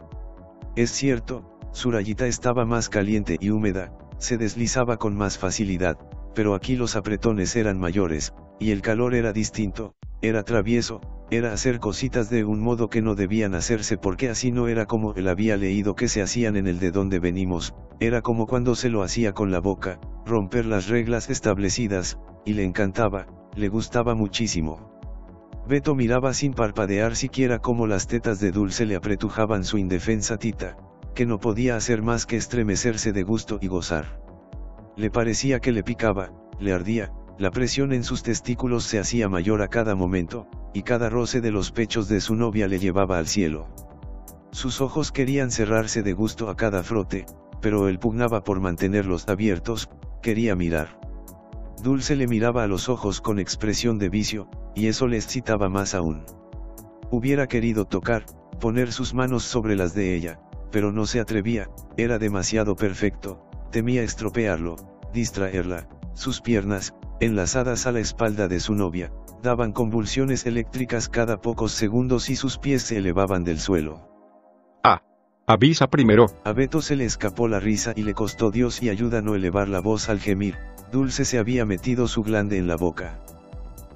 Es 0.76 0.92
cierto, 0.92 1.58
su 1.72 1.90
rayita 1.90 2.28
estaba 2.28 2.64
más 2.64 2.88
caliente 2.88 3.38
y 3.40 3.50
húmeda, 3.50 3.92
se 4.18 4.38
deslizaba 4.38 4.98
con 4.98 5.16
más 5.16 5.36
facilidad, 5.36 5.98
pero 6.32 6.54
aquí 6.54 6.76
los 6.76 6.94
apretones 6.94 7.56
eran 7.56 7.80
mayores, 7.80 8.34
y 8.60 8.70
el 8.70 8.82
calor 8.82 9.14
era 9.14 9.32
distinto, 9.32 9.94
era 10.22 10.44
travieso, 10.44 11.00
era 11.30 11.52
hacer 11.52 11.80
cositas 11.80 12.28
de 12.28 12.44
un 12.44 12.60
modo 12.60 12.88
que 12.88 13.00
no 13.00 13.14
debían 13.14 13.54
hacerse 13.54 13.96
porque 13.96 14.28
así 14.28 14.52
no 14.52 14.68
era 14.68 14.84
como 14.84 15.14
él 15.14 15.28
había 15.28 15.56
leído 15.56 15.94
que 15.94 16.08
se 16.08 16.22
hacían 16.22 16.56
en 16.56 16.66
el 16.66 16.78
de 16.78 16.90
donde 16.90 17.20
venimos, 17.20 17.74
era 18.00 18.20
como 18.20 18.46
cuando 18.46 18.74
se 18.74 18.90
lo 18.90 19.02
hacía 19.02 19.32
con 19.32 19.50
la 19.50 19.60
boca, 19.60 19.98
romper 20.26 20.66
las 20.66 20.88
reglas 20.88 21.30
establecidas, 21.30 22.18
y 22.44 22.52
le 22.52 22.64
encantaba, 22.64 23.26
le 23.56 23.68
gustaba 23.68 24.14
muchísimo. 24.14 24.90
Beto 25.66 25.94
miraba 25.94 26.34
sin 26.34 26.52
parpadear 26.52 27.16
siquiera 27.16 27.60
como 27.60 27.86
las 27.86 28.08
tetas 28.08 28.40
de 28.40 28.50
Dulce 28.50 28.84
le 28.86 28.96
apretujaban 28.96 29.64
su 29.64 29.78
indefensa 29.78 30.36
tita, 30.36 30.76
que 31.14 31.26
no 31.26 31.38
podía 31.38 31.76
hacer 31.76 32.02
más 32.02 32.26
que 32.26 32.36
estremecerse 32.36 33.12
de 33.12 33.22
gusto 33.22 33.58
y 33.60 33.68
gozar. 33.68 34.20
Le 34.96 35.10
parecía 35.10 35.60
que 35.60 35.72
le 35.72 35.82
picaba, 35.82 36.32
le 36.58 36.72
ardía, 36.72 37.12
la 37.40 37.50
presión 37.50 37.94
en 37.94 38.04
sus 38.04 38.22
testículos 38.22 38.84
se 38.84 38.98
hacía 38.98 39.30
mayor 39.30 39.62
a 39.62 39.68
cada 39.68 39.94
momento, 39.94 40.46
y 40.74 40.82
cada 40.82 41.08
roce 41.08 41.40
de 41.40 41.50
los 41.50 41.72
pechos 41.72 42.06
de 42.06 42.20
su 42.20 42.34
novia 42.34 42.68
le 42.68 42.78
llevaba 42.78 43.16
al 43.16 43.26
cielo. 43.26 43.66
Sus 44.50 44.82
ojos 44.82 45.10
querían 45.10 45.50
cerrarse 45.50 46.02
de 46.02 46.12
gusto 46.12 46.50
a 46.50 46.56
cada 46.56 46.82
frote, 46.82 47.24
pero 47.62 47.88
él 47.88 47.98
pugnaba 47.98 48.44
por 48.44 48.60
mantenerlos 48.60 49.26
abiertos, 49.26 49.88
quería 50.20 50.54
mirar. 50.54 51.00
Dulce 51.82 52.14
le 52.14 52.26
miraba 52.26 52.62
a 52.62 52.66
los 52.66 52.90
ojos 52.90 53.22
con 53.22 53.38
expresión 53.38 53.98
de 53.98 54.10
vicio, 54.10 54.50
y 54.74 54.88
eso 54.88 55.06
le 55.06 55.16
excitaba 55.16 55.70
más 55.70 55.94
aún. 55.94 56.26
Hubiera 57.10 57.46
querido 57.46 57.86
tocar, 57.86 58.26
poner 58.60 58.92
sus 58.92 59.14
manos 59.14 59.44
sobre 59.44 59.76
las 59.76 59.94
de 59.94 60.14
ella, 60.14 60.42
pero 60.70 60.92
no 60.92 61.06
se 61.06 61.20
atrevía, 61.20 61.70
era 61.96 62.18
demasiado 62.18 62.76
perfecto, 62.76 63.48
temía 63.70 64.02
estropearlo, 64.02 64.76
distraerla, 65.14 65.88
sus 66.12 66.42
piernas, 66.42 66.94
enlazadas 67.20 67.86
a 67.86 67.92
la 67.92 68.00
espalda 68.00 68.48
de 68.48 68.60
su 68.60 68.74
novia, 68.74 69.12
daban 69.42 69.72
convulsiones 69.72 70.46
eléctricas 70.46 71.08
cada 71.08 71.40
pocos 71.40 71.72
segundos 71.72 72.30
y 72.30 72.36
sus 72.36 72.58
pies 72.58 72.82
se 72.82 72.96
elevaban 72.96 73.44
del 73.44 73.60
suelo. 73.60 74.08
Ah, 74.82 75.02
avisa 75.46 75.88
primero. 75.88 76.26
A 76.44 76.52
Beto 76.52 76.80
se 76.82 76.96
le 76.96 77.04
escapó 77.04 77.46
la 77.46 77.60
risa 77.60 77.92
y 77.94 78.02
le 78.02 78.14
costó 78.14 78.50
Dios 78.50 78.82
y 78.82 78.88
ayuda 78.88 79.22
no 79.22 79.34
elevar 79.34 79.68
la 79.68 79.80
voz 79.80 80.08
al 80.08 80.20
gemir, 80.20 80.56
Dulce 80.90 81.24
se 81.24 81.38
había 81.38 81.64
metido 81.64 82.08
su 82.08 82.22
glande 82.22 82.58
en 82.58 82.66
la 82.66 82.76
boca. 82.76 83.20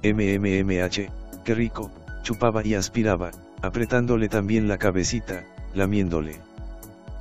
MMMH, 0.03 1.43
qué 1.43 1.55
rico, 1.55 1.91
chupaba 2.21 2.65
y 2.65 2.75
aspiraba, 2.75 3.31
apretándole 3.61 4.29
también 4.29 4.67
la 4.67 4.77
cabecita, 4.77 5.45
lamiéndole. 5.73 6.39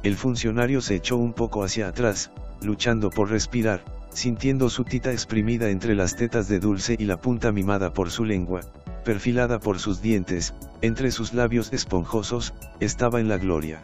El 0.03 0.17
funcionario 0.17 0.81
se 0.83 0.97
echó 0.97 1.17
un 1.17 1.33
poco 1.33 1.65
hacia 1.65 1.89
atrás, 1.89 2.31
luchando 2.61 3.11
por 3.11 3.31
respirar, 3.31 3.83
sintiendo 4.15 4.71
su 4.71 4.85
tita 4.85 5.13
exprimida 5.13 5.69
entre 5.69 5.95
las 5.95 6.17
tetas 6.17 6.49
de 6.49 6.61
Dulce 6.61 6.97
y 6.99 7.05
la 7.05 7.19
punta 7.19 7.53
mimada 7.53 7.93
por 7.93 8.11
su 8.11 8.25
lengua, 8.25 8.63
perfilada 9.05 9.59
por 9.61 9.79
sus 9.79 10.01
dientes, 10.01 10.55
entre 10.81 11.11
sus 11.11 11.35
labios 11.35 11.73
esponjosos, 11.73 12.55
estaba 12.81 13.21
en 13.21 13.29
la 13.29 13.39
gloria. 13.39 13.83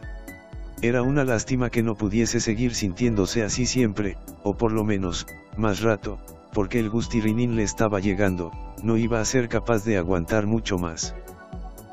Era 0.82 1.02
una 1.02 1.24
lástima 1.24 1.68
que 1.68 1.82
no 1.82 1.94
pudiese 1.94 2.40
seguir 2.40 2.74
sintiéndose 2.74 3.42
así 3.42 3.66
siempre, 3.66 4.16
o 4.42 4.56
por 4.56 4.72
lo 4.72 4.82
menos, 4.82 5.26
más 5.58 5.82
rato, 5.82 6.18
porque 6.54 6.80
el 6.80 6.88
gustirrinín 6.88 7.54
le 7.54 7.64
estaba 7.64 8.00
llegando, 8.00 8.50
no 8.82 8.96
iba 8.96 9.20
a 9.20 9.24
ser 9.24 9.48
capaz 9.48 9.84
de 9.84 9.98
aguantar 9.98 10.46
mucho 10.46 10.78
más. 10.78 11.14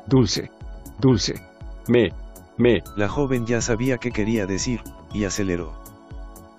Dulce. 0.06 0.50
Dulce. 0.98 1.34
Me. 1.86 2.12
Me. 2.56 2.82
La 2.96 3.08
joven 3.08 3.46
ya 3.46 3.60
sabía 3.60 3.98
qué 3.98 4.10
quería 4.10 4.46
decir, 4.46 4.80
y 5.12 5.24
aceleró. 5.24 5.87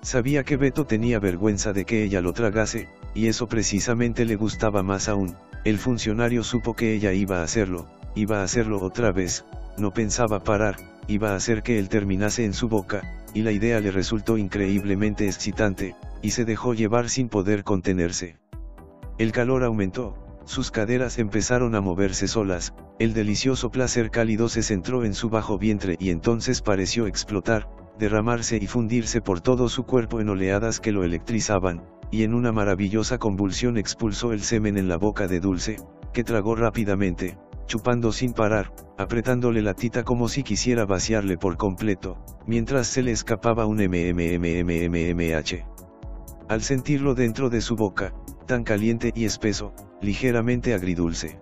Sabía 0.02 0.44
que 0.44 0.56
Beto 0.56 0.86
tenía 0.86 1.20
vergüenza 1.20 1.72
de 1.72 1.84
que 1.84 2.02
ella 2.04 2.22
lo 2.22 2.32
tragase, 2.32 2.88
y 3.14 3.26
eso 3.26 3.48
precisamente 3.48 4.24
le 4.24 4.36
gustaba 4.36 4.82
más 4.82 5.08
aún, 5.08 5.36
el 5.64 5.78
funcionario 5.78 6.42
supo 6.42 6.74
que 6.74 6.94
ella 6.94 7.12
iba 7.12 7.40
a 7.40 7.42
hacerlo, 7.42 7.86
iba 8.14 8.40
a 8.40 8.44
hacerlo 8.44 8.80
otra 8.80 9.12
vez, 9.12 9.44
no 9.76 9.92
pensaba 9.92 10.42
parar, 10.42 10.76
iba 11.06 11.32
a 11.32 11.36
hacer 11.36 11.62
que 11.62 11.78
él 11.78 11.90
terminase 11.90 12.46
en 12.46 12.54
su 12.54 12.68
boca, 12.68 13.02
y 13.34 13.42
la 13.42 13.52
idea 13.52 13.78
le 13.80 13.90
resultó 13.90 14.38
increíblemente 14.38 15.26
excitante, 15.26 15.94
y 16.22 16.30
se 16.30 16.46
dejó 16.46 16.72
llevar 16.72 17.10
sin 17.10 17.28
poder 17.28 17.62
contenerse. 17.62 18.36
El 19.18 19.32
calor 19.32 19.64
aumentó, 19.64 20.16
sus 20.46 20.70
caderas 20.70 21.18
empezaron 21.18 21.74
a 21.74 21.82
moverse 21.82 22.26
solas, 22.26 22.72
el 22.98 23.12
delicioso 23.12 23.70
placer 23.70 24.10
cálido 24.10 24.48
se 24.48 24.62
centró 24.62 25.04
en 25.04 25.12
su 25.14 25.28
bajo 25.28 25.58
vientre 25.58 25.96
y 26.00 26.10
entonces 26.10 26.62
pareció 26.62 27.06
explotar, 27.06 27.68
derramarse 28.00 28.56
y 28.56 28.66
fundirse 28.66 29.20
por 29.20 29.40
todo 29.40 29.68
su 29.68 29.84
cuerpo 29.84 30.20
en 30.20 30.30
oleadas 30.30 30.80
que 30.80 30.90
lo 30.90 31.04
electrizaban, 31.04 31.84
y 32.10 32.24
en 32.24 32.34
una 32.34 32.50
maravillosa 32.50 33.18
convulsión 33.18 33.76
expulsó 33.76 34.32
el 34.32 34.40
semen 34.40 34.76
en 34.76 34.88
la 34.88 34.96
boca 34.96 35.28
de 35.28 35.38
Dulce, 35.38 35.76
que 36.12 36.24
tragó 36.24 36.56
rápidamente, 36.56 37.38
chupando 37.66 38.10
sin 38.10 38.32
parar, 38.32 38.72
apretándole 38.98 39.62
la 39.62 39.74
tita 39.74 40.02
como 40.02 40.28
si 40.28 40.42
quisiera 40.42 40.86
vaciarle 40.86 41.36
por 41.38 41.56
completo, 41.56 42.18
mientras 42.46 42.88
se 42.88 43.02
le 43.02 43.12
escapaba 43.12 43.66
un 43.66 43.76
mmmmmmh. 43.76 45.30
Al 46.48 46.62
sentirlo 46.62 47.14
dentro 47.14 47.48
de 47.48 47.60
su 47.60 47.76
boca, 47.76 48.12
tan 48.46 48.64
caliente 48.64 49.12
y 49.14 49.24
espeso, 49.24 49.72
ligeramente 50.00 50.74
agridulce. 50.74 51.38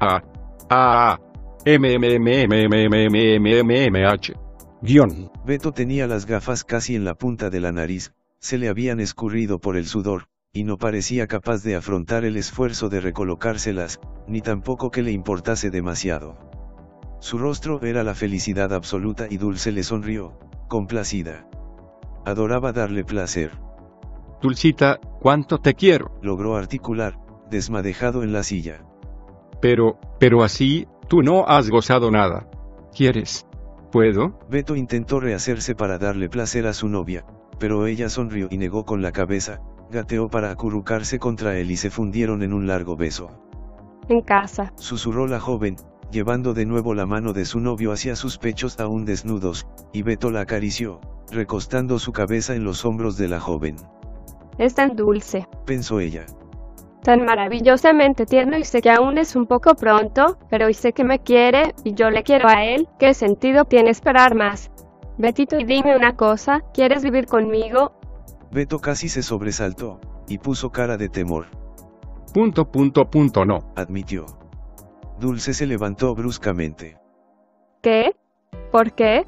Ah. 0.00 0.22
Ah. 0.70 1.18
M 1.64 1.98
Guión. 4.82 5.30
Beto 5.46 5.70
tenía 5.70 6.08
las 6.08 6.26
gafas 6.26 6.64
casi 6.64 6.96
en 6.96 7.04
la 7.04 7.14
punta 7.14 7.50
de 7.50 7.60
la 7.60 7.70
nariz, 7.70 8.12
se 8.40 8.58
le 8.58 8.68
habían 8.68 8.98
escurrido 8.98 9.60
por 9.60 9.76
el 9.76 9.86
sudor, 9.86 10.24
y 10.52 10.64
no 10.64 10.76
parecía 10.76 11.28
capaz 11.28 11.62
de 11.62 11.76
afrontar 11.76 12.24
el 12.24 12.36
esfuerzo 12.36 12.88
de 12.88 13.00
recolocárselas, 13.00 14.00
ni 14.26 14.40
tampoco 14.40 14.90
que 14.90 15.02
le 15.02 15.12
importase 15.12 15.70
demasiado. 15.70 16.36
Su 17.20 17.38
rostro 17.38 17.80
era 17.82 18.02
la 18.02 18.16
felicidad 18.16 18.72
absoluta 18.72 19.28
y 19.30 19.36
Dulce 19.36 19.70
le 19.70 19.84
sonrió, 19.84 20.36
complacida. 20.68 21.48
Adoraba 22.24 22.72
darle 22.72 23.04
placer. 23.04 23.52
Dulcita, 24.40 24.98
¿cuánto 25.20 25.58
te 25.58 25.74
quiero? 25.74 26.18
logró 26.22 26.56
articular, 26.56 27.20
desmadejado 27.48 28.24
en 28.24 28.32
la 28.32 28.42
silla. 28.42 28.84
Pero, 29.60 30.00
pero 30.18 30.42
así, 30.42 30.88
tú 31.08 31.22
no 31.22 31.46
has 31.46 31.70
gozado 31.70 32.10
nada. 32.10 32.50
¿Quieres? 32.92 33.46
¿Puedo? 33.92 34.38
Beto 34.48 34.74
intentó 34.74 35.20
rehacerse 35.20 35.74
para 35.74 35.98
darle 35.98 36.30
placer 36.30 36.66
a 36.66 36.72
su 36.72 36.88
novia, 36.88 37.26
pero 37.58 37.86
ella 37.86 38.08
sonrió 38.08 38.48
y 38.50 38.56
negó 38.56 38.86
con 38.86 39.02
la 39.02 39.12
cabeza, 39.12 39.60
gateó 39.90 40.30
para 40.30 40.50
acurrucarse 40.50 41.18
contra 41.18 41.58
él 41.58 41.70
y 41.70 41.76
se 41.76 41.90
fundieron 41.90 42.42
en 42.42 42.54
un 42.54 42.66
largo 42.66 42.96
beso. 42.96 43.30
En 44.08 44.22
casa. 44.22 44.72
Susurró 44.76 45.26
la 45.26 45.40
joven, 45.40 45.76
llevando 46.10 46.54
de 46.54 46.64
nuevo 46.64 46.94
la 46.94 47.04
mano 47.04 47.34
de 47.34 47.44
su 47.44 47.60
novio 47.60 47.92
hacia 47.92 48.16
sus 48.16 48.38
pechos 48.38 48.80
aún 48.80 49.04
desnudos, 49.04 49.66
y 49.92 50.00
Beto 50.00 50.30
la 50.30 50.40
acarició, 50.40 50.98
recostando 51.30 51.98
su 51.98 52.12
cabeza 52.12 52.54
en 52.54 52.64
los 52.64 52.86
hombros 52.86 53.18
de 53.18 53.28
la 53.28 53.40
joven. 53.40 53.76
Es 54.56 54.74
tan 54.74 54.96
dulce. 54.96 55.46
Pensó 55.66 56.00
ella. 56.00 56.24
Tan 57.02 57.24
maravillosamente 57.24 58.26
tierno 58.26 58.56
y 58.56 58.64
sé 58.64 58.80
que 58.80 58.90
aún 58.90 59.18
es 59.18 59.34
un 59.34 59.46
poco 59.46 59.74
pronto, 59.74 60.38
pero 60.48 60.68
y 60.68 60.74
sé 60.74 60.92
que 60.92 61.04
me 61.04 61.18
quiere, 61.18 61.74
y 61.84 61.94
yo 61.94 62.10
le 62.10 62.22
quiero 62.22 62.48
a 62.48 62.64
él, 62.64 62.88
¿qué 62.98 63.12
sentido 63.12 63.64
tiene 63.64 63.90
esperar 63.90 64.34
más? 64.36 64.70
Betito 65.18 65.58
y 65.58 65.64
dime 65.64 65.96
una 65.96 66.16
cosa, 66.16 66.60
¿quieres 66.72 67.02
vivir 67.02 67.26
conmigo? 67.26 67.92
Beto 68.52 68.78
casi 68.78 69.08
se 69.08 69.22
sobresaltó, 69.22 70.00
y 70.28 70.38
puso 70.38 70.70
cara 70.70 70.96
de 70.96 71.08
temor. 71.08 71.46
Punto 72.32 72.64
punto 72.70 73.10
punto 73.10 73.44
no. 73.44 73.58
Admitió. 73.76 74.24
Dulce 75.20 75.52
se 75.52 75.66
levantó 75.66 76.14
bruscamente. 76.14 76.96
¿Qué? 77.82 78.16
¿Por 78.70 78.92
qué? 78.92 79.26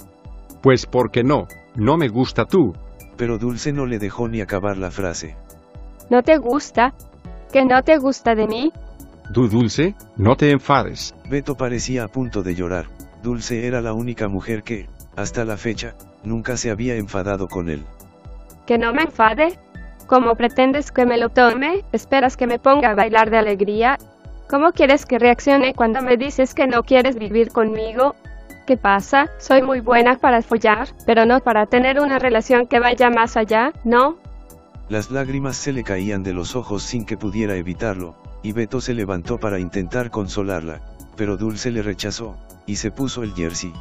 Pues 0.63 0.87
porque 0.87 1.23
no, 1.23 1.47
no 1.75 1.99
me 1.99 2.09
gusta 2.09 2.47
tú. 2.47 2.73
Pero 3.19 3.37
Dulce 3.37 3.73
no 3.73 3.85
le 3.85 3.99
dejó 3.99 4.27
ni 4.29 4.41
acabar 4.41 4.79
la 4.79 4.91
frase. 4.91 5.37
¿No 6.09 6.23
te 6.23 6.39
gusta? 6.39 6.95
¿Que 7.55 7.65
no 7.65 7.85
te 7.85 7.99
gusta 7.99 8.35
de 8.35 8.49
mí? 8.49 8.73
Du 9.31 9.47
Dulce, 9.47 9.95
no 10.17 10.35
te 10.35 10.51
enfades. 10.51 11.15
Beto 11.31 11.55
parecía 11.55 12.03
a 12.03 12.09
punto 12.09 12.43
de 12.43 12.57
llorar. 12.57 12.87
Dulce 13.23 13.69
era 13.69 13.81
la 13.81 13.93
única 13.93 14.27
mujer 14.27 14.65
que, 14.65 14.89
hasta 15.15 15.45
la 15.45 15.57
fecha, 15.57 15.95
nunca 16.25 16.57
se 16.57 16.73
había 16.73 16.97
enfadado 16.97 17.47
con 17.47 17.69
él. 17.69 17.85
¿Que 18.67 18.77
no 18.77 18.93
me 18.93 19.03
enfade? 19.03 19.57
¿Cómo 20.09 20.35
pretendes 20.35 20.91
que 20.91 21.07
me 21.07 21.17
lo 21.17 21.29
tome? 21.29 21.85
¿Esperas 21.93 22.37
que 22.37 22.49
me 22.49 22.59
ponga 22.59 22.91
a 22.91 22.97
bailar 22.97 23.31
de 23.31 23.39
alegría? 23.39 23.99
¿Cómo 24.49 24.73
quieres 24.73 25.07
que 25.07 25.21
reaccione 25.21 25.75
cuando 25.75 26.03
me 26.03 26.17
dices 26.17 26.55
que 26.55 26.67
no 26.67 26.83
quieres 26.83 27.17
vivir 27.17 27.53
conmigo? 27.53 28.17
¿Qué 28.67 28.77
pasa? 28.77 29.31
Soy 29.39 29.63
muy 29.63 29.79
buena 29.79 30.17
para 30.17 30.43
follar, 30.43 30.89
pero 31.07 31.25
no 31.25 31.39
para 31.39 31.67
tener 31.67 32.01
una 32.01 32.19
relación 32.19 32.67
que 32.67 32.81
vaya 32.81 33.11
más 33.11 33.37
allá, 33.37 33.73
¿no? 33.85 34.19
Las 34.89 35.11
lágrimas 35.11 35.57
se 35.57 35.73
le 35.73 35.83
caían 35.83 36.23
de 36.23 36.35
los 36.35 36.57
ojos 36.57 36.83
sin 36.83 37.07
que 37.07 37.17
pudiera 37.17 37.57
evitarlo, 37.57 38.17
y 38.43 38.53
Beto 38.53 38.83
se 38.83 38.93
levantó 38.93 39.39
para 39.39 39.59
intentar 39.59 40.11
consolarla, 40.11 40.83
pero 41.17 41.39
Dulce 41.39 41.71
le 41.71 41.83
rechazó, 41.83 42.37
y 42.67 42.77
se 42.77 42.91
puso 42.91 43.23
el 43.23 43.33
jersey. 43.33 43.73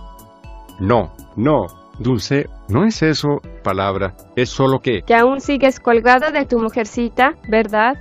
No, 0.80 1.14
no, 1.36 1.68
Dulce, 2.00 2.48
no 2.70 2.86
es 2.86 3.04
eso, 3.04 3.42
palabra, 3.64 4.16
es 4.38 4.50
solo 4.50 4.80
que... 4.80 5.02
Que 5.02 5.14
aún 5.14 5.42
sigues 5.42 5.82
colgado 5.82 6.32
de 6.32 6.46
tu 6.46 6.58
mujercita, 6.58 7.36
¿verdad? 7.50 7.98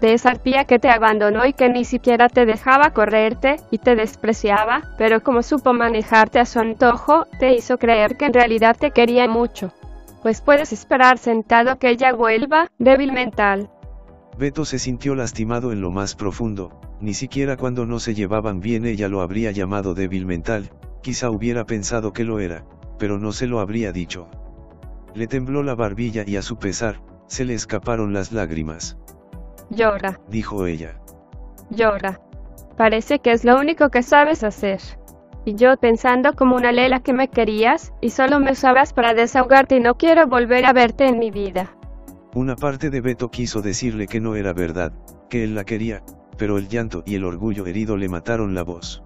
De 0.00 0.12
esa 0.12 0.30
arpía 0.30 0.64
que 0.64 0.80
te 0.80 0.90
abandonó 0.90 1.46
y 1.46 1.52
que 1.52 1.68
ni 1.68 1.84
siquiera 1.84 2.28
te 2.28 2.44
dejaba 2.44 2.90
correrte 2.90 3.58
y 3.70 3.78
te 3.78 3.94
despreciaba, 3.94 4.82
pero 4.98 5.22
como 5.22 5.44
supo 5.44 5.72
manejarte 5.72 6.40
a 6.40 6.44
su 6.44 6.58
antojo, 6.58 7.26
te 7.38 7.54
hizo 7.54 7.78
creer 7.78 8.16
que 8.16 8.26
en 8.26 8.32
realidad 8.32 8.76
te 8.76 8.90
quería 8.90 9.28
mucho. 9.28 9.72
Pues 10.22 10.40
puedes 10.40 10.72
esperar 10.72 11.18
sentado 11.18 11.78
que 11.78 11.90
ella 11.90 12.12
vuelva, 12.12 12.68
débil 12.78 13.12
mental. 13.12 13.70
Beto 14.38 14.64
se 14.64 14.78
sintió 14.78 15.14
lastimado 15.14 15.72
en 15.72 15.80
lo 15.80 15.90
más 15.90 16.14
profundo, 16.14 16.80
ni 17.00 17.12
siquiera 17.14 17.56
cuando 17.56 17.84
no 17.86 17.98
se 17.98 18.14
llevaban 18.14 18.60
bien 18.60 18.86
ella 18.86 19.08
lo 19.08 19.20
habría 19.20 19.50
llamado 19.50 19.94
débil 19.94 20.24
mental, 20.24 20.70
quizá 21.02 21.30
hubiera 21.30 21.64
pensado 21.64 22.12
que 22.12 22.24
lo 22.24 22.38
era, 22.40 22.64
pero 22.98 23.18
no 23.18 23.32
se 23.32 23.46
lo 23.46 23.60
habría 23.60 23.92
dicho. 23.92 24.28
Le 25.14 25.26
tembló 25.26 25.62
la 25.62 25.74
barbilla 25.74 26.24
y 26.26 26.36
a 26.36 26.42
su 26.42 26.56
pesar, 26.56 27.02
se 27.26 27.44
le 27.44 27.54
escaparon 27.54 28.12
las 28.12 28.32
lágrimas. 28.32 28.96
Llora, 29.70 30.20
Dijo 30.28 30.66
ella. 30.66 30.98
llora. 31.70 32.20
Parece 32.76 33.18
que 33.18 33.32
es 33.32 33.44
lo 33.44 33.58
único 33.58 33.90
que 33.90 34.02
sabes 34.02 34.44
hacer. 34.44 34.80
Y 35.44 35.56
yo 35.56 35.76
pensando 35.76 36.34
como 36.34 36.56
una 36.56 36.72
lela 36.72 37.00
que 37.00 37.12
me 37.12 37.28
querías, 37.28 37.92
y 38.00 38.10
solo 38.10 38.38
me 38.38 38.52
usabas 38.52 38.92
para 38.92 39.14
desahogarte 39.14 39.76
y 39.76 39.80
no 39.80 39.96
quiero 39.96 40.26
volver 40.26 40.64
a 40.66 40.72
verte 40.72 41.08
en 41.08 41.18
mi 41.18 41.30
vida. 41.30 41.76
Una 42.34 42.56
parte 42.56 42.90
de 42.90 43.00
Beto 43.00 43.30
quiso 43.30 43.60
decirle 43.60 44.06
que 44.06 44.20
no 44.20 44.36
era 44.36 44.52
verdad, 44.52 44.92
que 45.28 45.44
él 45.44 45.54
la 45.54 45.64
quería, 45.64 46.02
pero 46.38 46.58
el 46.58 46.68
llanto 46.68 47.02
y 47.04 47.16
el 47.16 47.24
orgullo 47.24 47.66
herido 47.66 47.96
le 47.96 48.08
mataron 48.08 48.54
la 48.54 48.62
voz. 48.62 49.02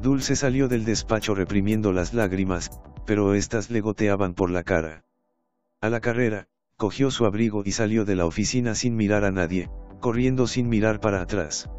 Dulce 0.00 0.36
salió 0.36 0.68
del 0.68 0.84
despacho 0.84 1.34
reprimiendo 1.34 1.92
las 1.92 2.12
lágrimas, 2.12 2.70
pero 3.06 3.34
éstas 3.34 3.70
le 3.70 3.80
goteaban 3.80 4.34
por 4.34 4.50
la 4.50 4.62
cara. 4.62 5.04
A 5.80 5.88
la 5.88 6.00
carrera, 6.00 6.48
cogió 6.76 7.10
su 7.10 7.24
abrigo 7.24 7.62
y 7.64 7.72
salió 7.72 8.04
de 8.04 8.16
la 8.16 8.26
oficina 8.26 8.74
sin 8.74 8.94
mirar 8.94 9.24
a 9.24 9.30
nadie, 9.30 9.70
corriendo 10.00 10.46
sin 10.46 10.68
mirar 10.68 11.00
para 11.00 11.22
atrás. 11.22 11.70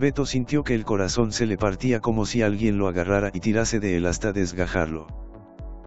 Beto 0.00 0.24
sintió 0.24 0.64
que 0.64 0.74
el 0.74 0.86
corazón 0.86 1.30
se 1.30 1.44
le 1.44 1.58
partía 1.58 2.00
como 2.00 2.24
si 2.24 2.40
alguien 2.40 2.78
lo 2.78 2.88
agarrara 2.88 3.30
y 3.34 3.40
tirase 3.40 3.80
de 3.80 3.98
él 3.98 4.06
hasta 4.06 4.32
desgajarlo. 4.32 5.06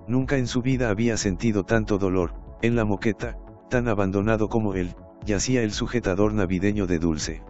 Nunca 0.07 0.37
en 0.37 0.45
su 0.45 0.61
vida 0.61 0.91
había 0.91 1.17
sentido 1.17 1.63
tanto 1.63 1.97
dolor, 1.97 2.35
en 2.61 2.75
la 2.75 2.85
moqueta, 2.85 3.39
tan 3.71 3.87
abandonado 3.87 4.49
como 4.49 4.75
él, 4.75 4.95
yacía 5.25 5.63
el 5.63 5.71
sujetador 5.71 6.31
navideño 6.31 6.85
de 6.85 6.99
Dulce. 6.99 7.43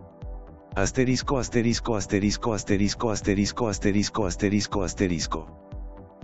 Asterisco 0.73 1.37
asterisco 1.37 1.97
asterisco 1.97 2.53
asterisco 2.53 3.11
asterisco 3.11 3.67
asterisco 3.67 4.25
asterisco 4.25 4.83
asterisco. 4.83 5.69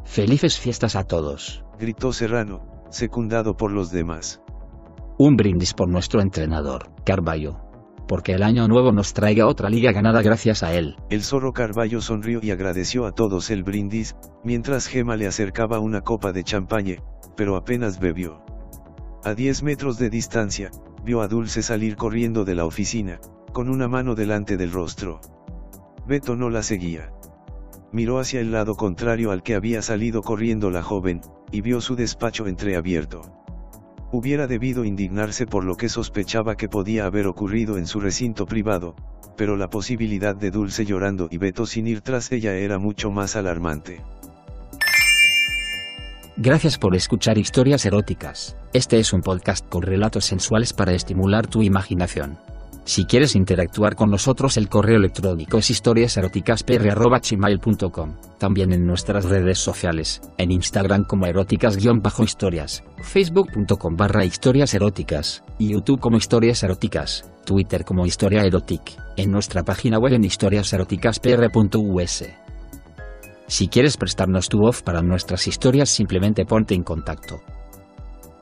Felices 0.05 0.57
fiestas 0.57 0.95
a 0.95 1.03
todos. 1.03 1.65
Gritó 1.77 2.13
Serrano, 2.13 2.85
secundado 2.89 3.57
por 3.57 3.71
los 3.71 3.91
demás. 3.91 4.41
Un 5.17 5.35
brindis 5.35 5.73
por 5.73 5.89
nuestro 5.89 6.21
entrenador, 6.21 6.93
Carballo. 7.03 7.68
Porque 8.09 8.33
el 8.33 8.41
año 8.41 8.67
nuevo 8.67 8.91
nos 8.91 9.13
traiga 9.13 9.45
otra 9.45 9.69
liga 9.69 9.91
ganada 9.91 10.23
gracias 10.23 10.63
a 10.63 10.73
él. 10.73 10.95
El 11.11 11.21
zorro 11.21 11.53
Carballo 11.53 12.01
sonrió 12.01 12.39
y 12.41 12.49
agradeció 12.49 13.05
a 13.05 13.11
todos 13.11 13.51
el 13.51 13.63
brindis, 13.63 14.15
mientras 14.43 14.87
Gema 14.87 15.15
le 15.15 15.27
acercaba 15.27 15.77
una 15.77 16.01
copa 16.01 16.33
de 16.33 16.43
champañe, 16.43 17.03
pero 17.37 17.55
apenas 17.55 17.99
bebió. 17.99 18.43
A 19.23 19.35
10 19.35 19.61
metros 19.61 19.99
de 19.99 20.09
distancia, 20.09 20.71
vio 21.05 21.21
a 21.21 21.27
Dulce 21.27 21.61
salir 21.61 21.97
corriendo 21.97 22.45
de 22.45 22.55
la 22.55 22.65
oficina, 22.65 23.19
con 23.53 23.69
una 23.69 23.87
mano 23.87 24.15
delante 24.15 24.57
del 24.57 24.71
rostro. 24.71 25.21
Beto 26.07 26.35
no 26.35 26.49
la 26.49 26.63
seguía. 26.63 27.13
Miró 27.91 28.17
hacia 28.17 28.39
el 28.39 28.51
lado 28.51 28.73
contrario 28.75 29.29
al 29.29 29.43
que 29.43 29.53
había 29.53 29.83
salido 29.83 30.23
corriendo 30.23 30.71
la 30.71 30.81
joven, 30.81 31.21
y 31.51 31.61
vio 31.61 31.79
su 31.79 31.95
despacho 31.95 32.47
entreabierto. 32.47 33.38
Hubiera 34.11 34.47
debido 34.47 34.85
indignarse 34.85 35.45
por 35.45 35.63
lo 35.63 35.77
que 35.77 35.87
sospechaba 35.87 36.55
que 36.55 36.67
podía 36.67 37.05
haber 37.05 37.27
ocurrido 37.27 37.77
en 37.77 37.85
su 37.85 37.99
recinto 37.99 38.47
privado, 38.47 38.95
pero 39.37 39.55
la 39.55 39.69
posibilidad 39.69 40.35
de 40.35 40.49
Dulce 40.49 40.83
llorando 40.83 41.27
y 41.29 41.37
Beto 41.37 41.67
sin 41.67 41.85
ir 41.85 42.01
tras 42.01 42.31
ella 42.31 42.55
era 42.55 42.79
mucho 42.79 43.11
más 43.11 43.35
alarmante. 43.35 44.01
Gracias 46.37 46.77
por 46.77 46.95
escuchar 46.95 47.37
historias 47.37 47.85
eróticas. 47.85 48.57
Este 48.73 48.97
es 48.97 49.13
un 49.13 49.21
podcast 49.21 49.67
con 49.67 49.83
relatos 49.83 50.25
sensuales 50.25 50.73
para 50.73 50.93
estimular 50.93 51.45
tu 51.45 51.61
imaginación. 51.61 52.39
Si 52.89 53.05
quieres 53.05 53.35
interactuar 53.35 53.95
con 53.95 54.09
nosotros 54.09 54.57
el 54.57 54.67
correo 54.67 54.97
electrónico 54.97 55.59
es 55.59 55.69
historiaseroticaspr.gmail.com 55.69 58.15
También 58.39 58.73
en 58.73 58.87
nuestras 58.87 59.25
redes 59.25 59.59
sociales, 59.59 60.21
en 60.39 60.49
Instagram 60.49 61.03
como 61.03 61.27
eróticas-historias, 61.27 62.83
facebook.com 63.03 63.95
barra 63.95 64.25
historias 64.25 64.73
eróticas, 64.73 65.43
YouTube 65.59 65.99
como 65.99 66.17
historias 66.17 66.63
eróticas, 66.63 67.31
Twitter 67.45 67.85
como 67.85 68.07
historia 68.07 68.41
erotic, 68.41 68.97
en 69.17 69.29
nuestra 69.29 69.61
página 69.61 69.99
web 69.99 70.13
en 70.13 70.23
historiaseroticaspr.us. 70.23 72.23
Si 73.45 73.67
quieres 73.67 73.97
prestarnos 73.97 74.49
tu 74.49 74.57
voz 74.57 74.81
para 74.81 75.03
nuestras 75.03 75.45
historias 75.45 75.89
simplemente 75.89 76.43
ponte 76.43 76.73
en 76.73 76.81
contacto. 76.81 77.39